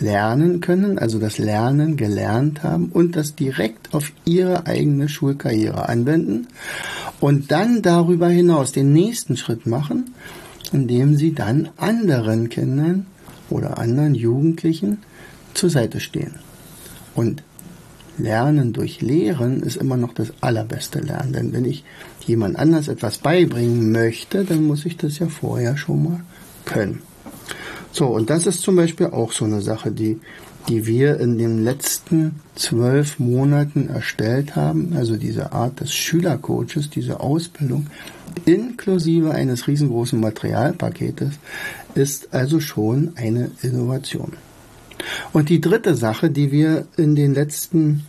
lernen 0.00 0.60
können, 0.60 0.98
also 0.98 1.18
das 1.18 1.38
Lernen 1.38 1.96
gelernt 1.96 2.62
haben 2.62 2.90
und 2.92 3.16
das 3.16 3.34
direkt 3.34 3.94
auf 3.94 4.12
ihre 4.24 4.66
eigene 4.66 5.08
Schulkarriere 5.08 5.88
anwenden 5.88 6.46
und 7.18 7.50
dann 7.50 7.82
darüber 7.82 8.28
hinaus 8.28 8.70
den 8.70 8.92
nächsten 8.92 9.36
Schritt 9.36 9.66
machen, 9.66 10.14
indem 10.72 11.16
sie 11.16 11.34
dann 11.34 11.70
anderen 11.76 12.48
Kindern 12.48 13.06
oder 13.50 13.78
anderen 13.78 14.14
Jugendlichen 14.14 14.98
zur 15.54 15.70
Seite 15.70 15.98
stehen. 15.98 16.36
Und 17.14 17.42
Lernen 18.18 18.72
durch 18.72 19.00
Lehren 19.00 19.62
ist 19.62 19.76
immer 19.76 19.96
noch 19.96 20.12
das 20.12 20.32
allerbeste 20.40 21.00
Lernen, 21.00 21.32
denn 21.32 21.52
wenn 21.52 21.64
ich 21.64 21.84
jemand 22.26 22.58
anders 22.58 22.88
etwas 22.88 23.18
beibringen 23.18 23.90
möchte, 23.92 24.44
dann 24.44 24.64
muss 24.64 24.84
ich 24.84 24.96
das 24.96 25.18
ja 25.18 25.28
vorher 25.28 25.76
schon 25.76 26.04
mal 26.04 26.20
können. 26.64 27.00
So, 27.98 28.06
und 28.06 28.30
das 28.30 28.46
ist 28.46 28.62
zum 28.62 28.76
Beispiel 28.76 29.06
auch 29.06 29.32
so 29.32 29.44
eine 29.44 29.60
Sache, 29.60 29.90
die, 29.90 30.20
die 30.68 30.86
wir 30.86 31.18
in 31.18 31.36
den 31.36 31.64
letzten 31.64 32.38
zwölf 32.54 33.18
Monaten 33.18 33.88
erstellt 33.88 34.54
haben. 34.54 34.92
Also 34.96 35.16
diese 35.16 35.50
Art 35.50 35.80
des 35.80 35.92
Schülercoaches, 35.92 36.90
diese 36.90 37.18
Ausbildung 37.18 37.88
inklusive 38.44 39.32
eines 39.32 39.66
riesengroßen 39.66 40.20
Materialpaketes 40.20 41.40
ist 41.96 42.32
also 42.32 42.60
schon 42.60 43.14
eine 43.16 43.50
Innovation. 43.62 44.34
Und 45.32 45.48
die 45.48 45.60
dritte 45.60 45.96
Sache, 45.96 46.30
die 46.30 46.52
wir 46.52 46.86
in 46.96 47.16
den 47.16 47.34
letzten 47.34 48.06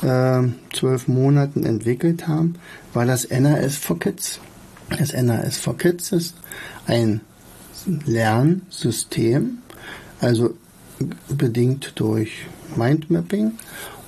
äh, 0.00 0.42
zwölf 0.72 1.08
Monaten 1.08 1.64
entwickelt 1.64 2.28
haben, 2.28 2.54
war 2.92 3.04
das 3.04 3.28
NAS 3.28 3.74
for 3.74 3.98
Kids. 3.98 4.38
Das 4.96 5.12
NAS 5.12 5.56
for 5.56 5.76
Kids 5.76 6.12
ist 6.12 6.36
ein 6.86 7.20
Lernsystem, 7.86 9.58
also 10.20 10.54
bedingt 11.28 11.92
durch 11.96 12.46
Mindmapping 12.76 13.52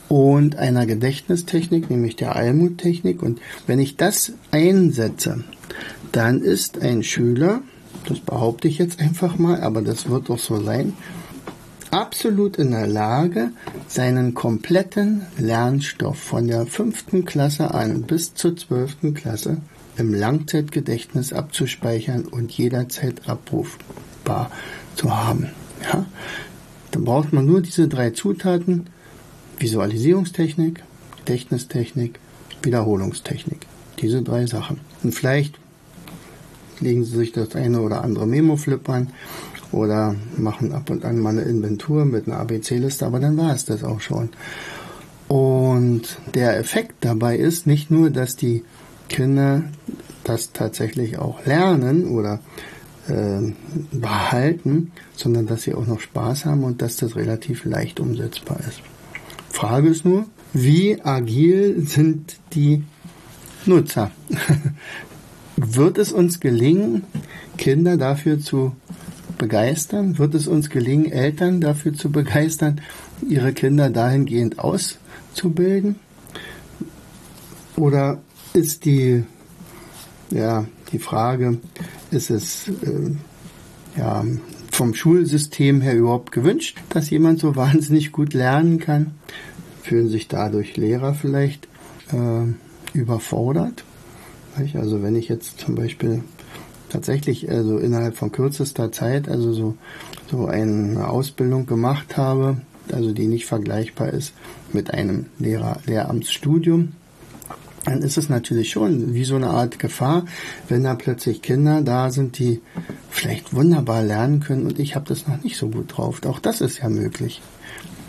und 0.08 0.56
einer 0.56 0.86
Gedächtnistechnik, 0.86 1.90
nämlich 1.90 2.16
der 2.16 2.36
Almut-Technik. 2.36 3.22
Und 3.22 3.40
wenn 3.66 3.78
ich 3.78 3.96
das 3.96 4.32
einsetze, 4.50 5.44
dann 6.12 6.42
ist 6.42 6.80
ein 6.80 7.02
Schüler, 7.02 7.62
das 8.08 8.20
behaupte 8.20 8.68
ich 8.68 8.78
jetzt 8.78 9.00
einfach 9.00 9.36
mal, 9.38 9.60
aber 9.60 9.82
das 9.82 10.08
wird 10.08 10.30
auch 10.30 10.38
so 10.38 10.62
sein, 10.62 10.94
absolut 11.90 12.56
in 12.56 12.70
der 12.70 12.86
Lage, 12.86 13.50
seinen 13.88 14.34
kompletten 14.34 15.22
Lernstoff 15.38 16.18
von 16.18 16.46
der 16.46 16.66
fünften 16.66 17.24
Klasse 17.24 17.74
an 17.74 18.02
bis 18.02 18.34
zur 18.34 18.56
zwölften 18.56 19.14
Klasse 19.14 19.58
im 19.96 20.14
Langzeitgedächtnis 20.14 21.32
abzuspeichern 21.32 22.24
und 22.24 22.52
jederzeit 22.52 23.28
abrufbar 23.28 24.50
zu 24.94 25.16
haben. 25.16 25.50
Ja? 25.82 26.06
Dann 26.90 27.04
braucht 27.04 27.32
man 27.32 27.46
nur 27.46 27.60
diese 27.60 27.88
drei 27.88 28.10
Zutaten, 28.10 28.86
Visualisierungstechnik, 29.58 30.82
Gedächtnistechnik, 31.18 32.18
Wiederholungstechnik. 32.62 33.66
Diese 34.00 34.22
drei 34.22 34.46
Sachen. 34.46 34.80
Und 35.02 35.14
vielleicht 35.14 35.58
legen 36.80 37.04
Sie 37.04 37.16
sich 37.16 37.32
das 37.32 37.56
eine 37.56 37.80
oder 37.80 38.02
andere 38.02 38.26
Memo-Flip 38.26 38.86
an 38.88 39.10
oder 39.72 40.14
machen 40.36 40.72
ab 40.72 40.90
und 40.90 41.04
an 41.04 41.18
mal 41.18 41.30
eine 41.30 41.42
Inventur 41.42 42.04
mit 42.04 42.26
einer 42.26 42.38
ABC-Liste, 42.38 43.06
aber 43.06 43.20
dann 43.20 43.36
war 43.36 43.54
es 43.54 43.64
das 43.64 43.82
auch 43.82 44.00
schon. 44.00 44.30
Und 45.28 46.18
der 46.34 46.58
Effekt 46.58 46.96
dabei 47.00 47.36
ist 47.36 47.66
nicht 47.66 47.90
nur, 47.90 48.10
dass 48.10 48.36
die 48.36 48.62
Kinder 49.08 49.64
das 50.24 50.52
tatsächlich 50.52 51.18
auch 51.18 51.44
lernen 51.46 52.06
oder 52.08 52.40
äh, 53.08 53.52
behalten, 53.92 54.92
sondern 55.14 55.46
dass 55.46 55.62
sie 55.62 55.74
auch 55.74 55.86
noch 55.86 56.00
Spaß 56.00 56.44
haben 56.44 56.64
und 56.64 56.82
dass 56.82 56.96
das 56.96 57.16
relativ 57.16 57.64
leicht 57.64 58.00
umsetzbar 58.00 58.58
ist. 58.60 58.80
Frage 59.50 59.88
ist 59.88 60.04
nur, 60.04 60.26
wie 60.52 61.00
agil 61.02 61.86
sind 61.86 62.36
die 62.52 62.82
Nutzer? 63.64 64.10
Wird 65.56 65.98
es 65.98 66.12
uns 66.12 66.40
gelingen, 66.40 67.04
Kinder 67.56 67.96
dafür 67.96 68.40
zu 68.40 68.74
begeistern? 69.38 70.18
Wird 70.18 70.34
es 70.34 70.46
uns 70.46 70.68
gelingen, 70.68 71.10
Eltern 71.10 71.60
dafür 71.60 71.94
zu 71.94 72.10
begeistern, 72.10 72.80
ihre 73.26 73.52
Kinder 73.52 73.88
dahingehend 73.90 74.58
auszubilden? 74.58 75.96
Oder 77.76 78.18
ist 78.56 78.84
die, 78.84 79.24
ja, 80.30 80.66
die 80.90 80.98
Frage, 80.98 81.58
ist 82.10 82.30
es 82.30 82.68
äh, 82.68 83.10
ja, 83.96 84.24
vom 84.72 84.94
Schulsystem 84.94 85.80
her 85.80 85.94
überhaupt 85.94 86.32
gewünscht, 86.32 86.78
dass 86.88 87.10
jemand 87.10 87.38
so 87.38 87.54
wahnsinnig 87.56 88.12
gut 88.12 88.34
lernen 88.34 88.78
kann? 88.78 89.12
Fühlen 89.82 90.08
sich 90.08 90.26
dadurch 90.26 90.76
Lehrer 90.76 91.14
vielleicht 91.14 91.68
äh, 92.12 92.98
überfordert? 92.98 93.84
Also 94.74 95.02
wenn 95.02 95.16
ich 95.16 95.28
jetzt 95.28 95.60
zum 95.60 95.74
Beispiel 95.74 96.24
tatsächlich 96.88 97.50
also 97.50 97.76
innerhalb 97.76 98.16
von 98.16 98.32
kürzester 98.32 98.90
Zeit 98.90 99.28
also 99.28 99.52
so, 99.52 99.76
so 100.30 100.46
eine 100.46 101.08
Ausbildung 101.08 101.66
gemacht 101.66 102.16
habe, 102.16 102.56
also 102.90 103.12
die 103.12 103.26
nicht 103.26 103.44
vergleichbar 103.44 104.14
ist 104.14 104.32
mit 104.72 104.94
einem 104.94 105.26
Lehrer 105.38 105.80
Lehramtsstudium, 105.84 106.92
dann 107.86 108.02
ist 108.02 108.18
es 108.18 108.28
natürlich 108.28 108.70
schon 108.70 109.14
wie 109.14 109.24
so 109.24 109.36
eine 109.36 109.48
Art 109.48 109.78
Gefahr, 109.78 110.26
wenn 110.68 110.82
da 110.82 110.94
plötzlich 110.94 111.40
Kinder 111.40 111.82
da 111.82 112.10
sind, 112.10 112.38
die 112.38 112.60
vielleicht 113.10 113.54
wunderbar 113.54 114.02
lernen 114.02 114.40
können 114.40 114.66
und 114.66 114.78
ich 114.78 114.94
habe 114.96 115.06
das 115.08 115.26
noch 115.26 115.42
nicht 115.42 115.56
so 115.56 115.68
gut 115.68 115.96
drauf. 115.96 116.20
Auch 116.26 116.40
das 116.40 116.60
ist 116.60 116.78
ja 116.78 116.88
möglich. 116.88 117.40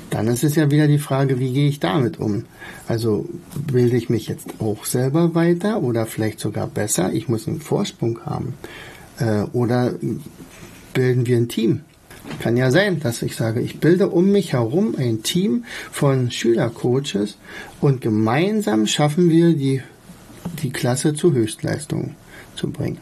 Dann 0.10 0.28
ist 0.28 0.44
es 0.44 0.56
ja 0.56 0.72
wieder 0.72 0.88
die 0.88 1.00
Frage, 1.00 1.40
wie 1.40 1.54
gehe 1.54 1.68
ich 1.68 1.80
damit 1.80 2.20
um? 2.20 2.46
Also 2.88 3.28
bilde 3.68 3.98
ich 3.98 4.10
mich 4.10 4.28
jetzt 4.28 4.48
auch 4.60 4.86
selber 4.86 5.36
weiter 5.36 5.84
oder 5.84 6.06
vielleicht 6.06 6.40
sogar 6.40 6.68
besser? 6.68 7.14
Ich 7.14 7.28
muss 7.28 7.48
einen 7.48 7.62
Vorsprung 7.62 8.22
haben. 8.26 8.54
Äh, 9.20 9.44
oder 9.54 9.94
bilden 10.94 11.28
wir 11.28 11.38
ein 11.38 11.50
Team? 11.50 11.82
Kann 12.40 12.58
ja 12.58 12.72
sein, 12.72 13.00
dass 13.00 13.22
ich 13.22 13.36
sage, 13.36 13.62
ich 13.62 13.80
bilde 13.80 14.10
um 14.10 14.32
mich 14.32 14.54
herum 14.54 14.96
ein 14.98 15.24
Team 15.24 15.66
von 15.92 16.32
Schülercoaches 16.32 17.38
und 17.82 18.02
gemeinsam 18.02 18.88
schaffen 18.88 19.30
wir 19.30 19.54
die, 19.54 19.82
die 20.62 20.70
Klasse 20.70 21.14
zu 21.14 21.34
Höchstleistungen 21.34 22.16
zu 22.56 22.70
bringen. 22.70 23.00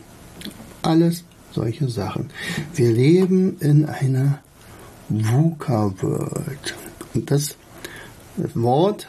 Alles 0.81 1.23
solche 1.51 1.89
Sachen. 1.89 2.29
Wir 2.73 2.91
leben 2.91 3.57
in 3.59 3.85
einer 3.85 4.39
VUCA-World. 5.09 6.75
Und 7.13 7.31
das 7.31 7.55
Wort 8.53 9.07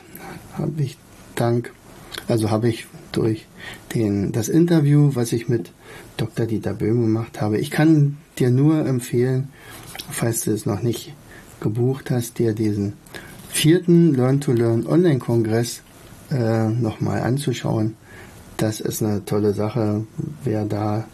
habe 0.54 0.82
ich 0.82 0.96
dank, 1.34 1.72
also 2.28 2.50
habe 2.50 2.68
ich 2.68 2.86
durch 3.12 3.46
den, 3.94 4.32
das 4.32 4.48
Interview, 4.48 5.10
was 5.14 5.32
ich 5.32 5.48
mit 5.48 5.72
Dr. 6.16 6.46
Dieter 6.46 6.74
Böhm 6.74 7.02
gemacht 7.02 7.40
habe. 7.40 7.58
Ich 7.58 7.70
kann 7.70 8.18
dir 8.38 8.50
nur 8.50 8.86
empfehlen, 8.86 9.48
falls 10.10 10.42
du 10.42 10.52
es 10.52 10.66
noch 10.66 10.82
nicht 10.82 11.14
gebucht 11.60 12.10
hast, 12.10 12.38
dir 12.38 12.52
diesen 12.52 12.94
vierten 13.48 14.14
Learn 14.14 14.40
to 14.40 14.52
Learn 14.52 14.86
Online-Kongress 14.86 15.82
äh, 16.30 16.68
nochmal 16.68 17.22
anzuschauen. 17.22 17.96
Das 18.56 18.80
ist 18.80 19.02
eine 19.02 19.24
tolle 19.24 19.52
Sache, 19.52 20.06
wer 20.44 20.64
da 20.64 21.04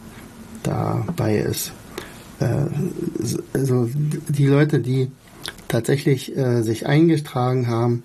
dabei 0.62 1.38
ist. 1.38 1.72
Äh, 2.40 2.66
also 3.52 3.88
die 3.94 4.46
Leute, 4.46 4.80
die 4.80 5.10
tatsächlich 5.68 6.36
äh, 6.36 6.62
sich 6.62 6.86
eingetragen 6.86 7.68
haben, 7.68 8.02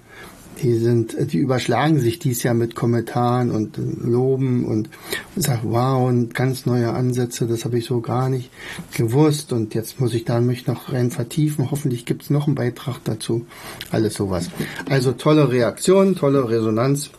die 0.61 0.75
sind, 0.75 1.15
die 1.31 1.37
überschlagen 1.37 1.99
sich 1.99 2.19
dies 2.19 2.43
Jahr 2.43 2.53
mit 2.53 2.75
Kommentaren 2.75 3.51
und 3.51 3.77
Loben 3.77 4.65
und, 4.65 4.89
sagen, 5.35 5.61
wow, 5.71 6.07
und 6.07 6.33
ganz 6.33 6.65
neue 6.65 6.93
Ansätze, 6.93 7.47
das 7.47 7.65
habe 7.65 7.77
ich 7.77 7.85
so 7.85 8.01
gar 8.01 8.29
nicht 8.29 8.49
gewusst 8.95 9.53
und 9.53 9.75
jetzt 9.75 9.99
muss 9.99 10.13
ich 10.13 10.25
da 10.25 10.41
mich 10.41 10.67
noch 10.67 10.91
rein 10.91 11.11
vertiefen. 11.11 11.69
Hoffentlich 11.71 12.05
gibt 12.05 12.23
es 12.23 12.29
noch 12.29 12.47
einen 12.47 12.55
Beitrag 12.55 13.03
dazu. 13.03 13.45
Alles 13.91 14.15
sowas. 14.15 14.49
Also 14.89 15.11
tolle 15.11 15.51
Reaktion, 15.51 16.15
tolle 16.15 16.49
Resonanz. 16.49 17.11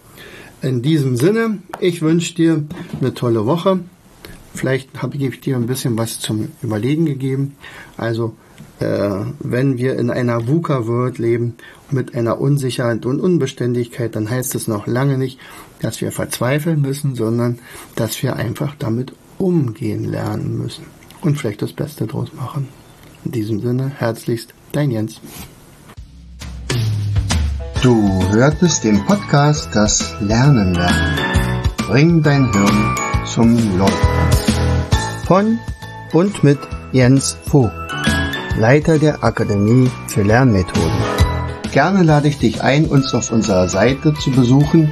In 0.61 0.83
diesem 0.83 1.17
Sinne, 1.17 1.59
ich 1.79 2.03
wünsche 2.03 2.35
dir 2.35 2.65
eine 3.01 3.15
tolle 3.15 3.47
Woche. 3.47 3.81
Vielleicht 4.55 5.03
habe 5.03 5.17
ich 5.17 5.41
dir 5.41 5.57
ein 5.57 5.67
bisschen 5.67 5.97
was 5.97 6.19
zum 6.19 6.49
Überlegen 6.63 7.07
gegeben. 7.07 7.57
Also 7.97 8.35
äh, 8.81 9.25
wenn 9.39 9.79
wir 9.79 9.97
in 9.97 10.11
einer 10.11 10.47
VUCA-World 10.49 11.19
leben 11.19 11.55
mit 11.91 12.15
einer 12.15 12.41
Unsicherheit 12.41 13.07
und 13.07 13.21
Unbeständigkeit, 13.21 14.15
dann 14.17 14.29
heißt 14.29 14.55
es 14.55 14.69
noch 14.69 14.87
lange 14.87 15.19
nicht, 15.19 15.39
dass 15.81 16.01
wir 16.01 16.13
verzweifeln 16.13 16.81
müssen, 16.81 17.15
sondern 17.15 17.59
dass 17.95 18.23
wir 18.23 18.37
einfach 18.37 18.75
damit 18.79 19.13
umgehen 19.39 20.05
lernen 20.05 20.59
müssen 20.59 20.85
und 21.21 21.37
vielleicht 21.37 21.63
das 21.63 21.73
Beste 21.73 22.07
draus 22.07 22.33
machen. 22.35 22.69
In 23.25 23.33
diesem 23.33 23.61
Sinne, 23.61 23.93
herzlichst, 23.97 24.55
dein 24.73 24.91
Jens. 24.91 25.21
Du 27.83 28.23
hörtest 28.33 28.85
den 28.85 29.05
Podcast 29.07 29.69
Das 29.73 30.15
Lernen 30.21 30.75
lernen. 30.75 31.19
Bring 31.87 32.23
dein 32.23 32.53
Hirn 32.53 32.97
zum 33.25 33.79
Laufen. 33.79 34.09
Von 35.27 35.59
und 36.13 36.43
mit 36.43 36.59
Jens 36.93 37.37
Vogt. 37.47 37.73
Leiter 38.59 38.99
der 38.99 39.23
Akademie 39.23 39.91
für 40.09 40.23
Lernmethoden. 40.23 41.28
Gerne 41.73 42.03
lade 42.03 42.29
ich 42.29 42.39
dich 42.39 42.63
ein, 42.63 42.85
uns 42.87 43.13
auf 43.15 43.31
unserer 43.31 43.69
Seite 43.69 44.15
zu 44.15 44.31
besuchen. 44.31 44.91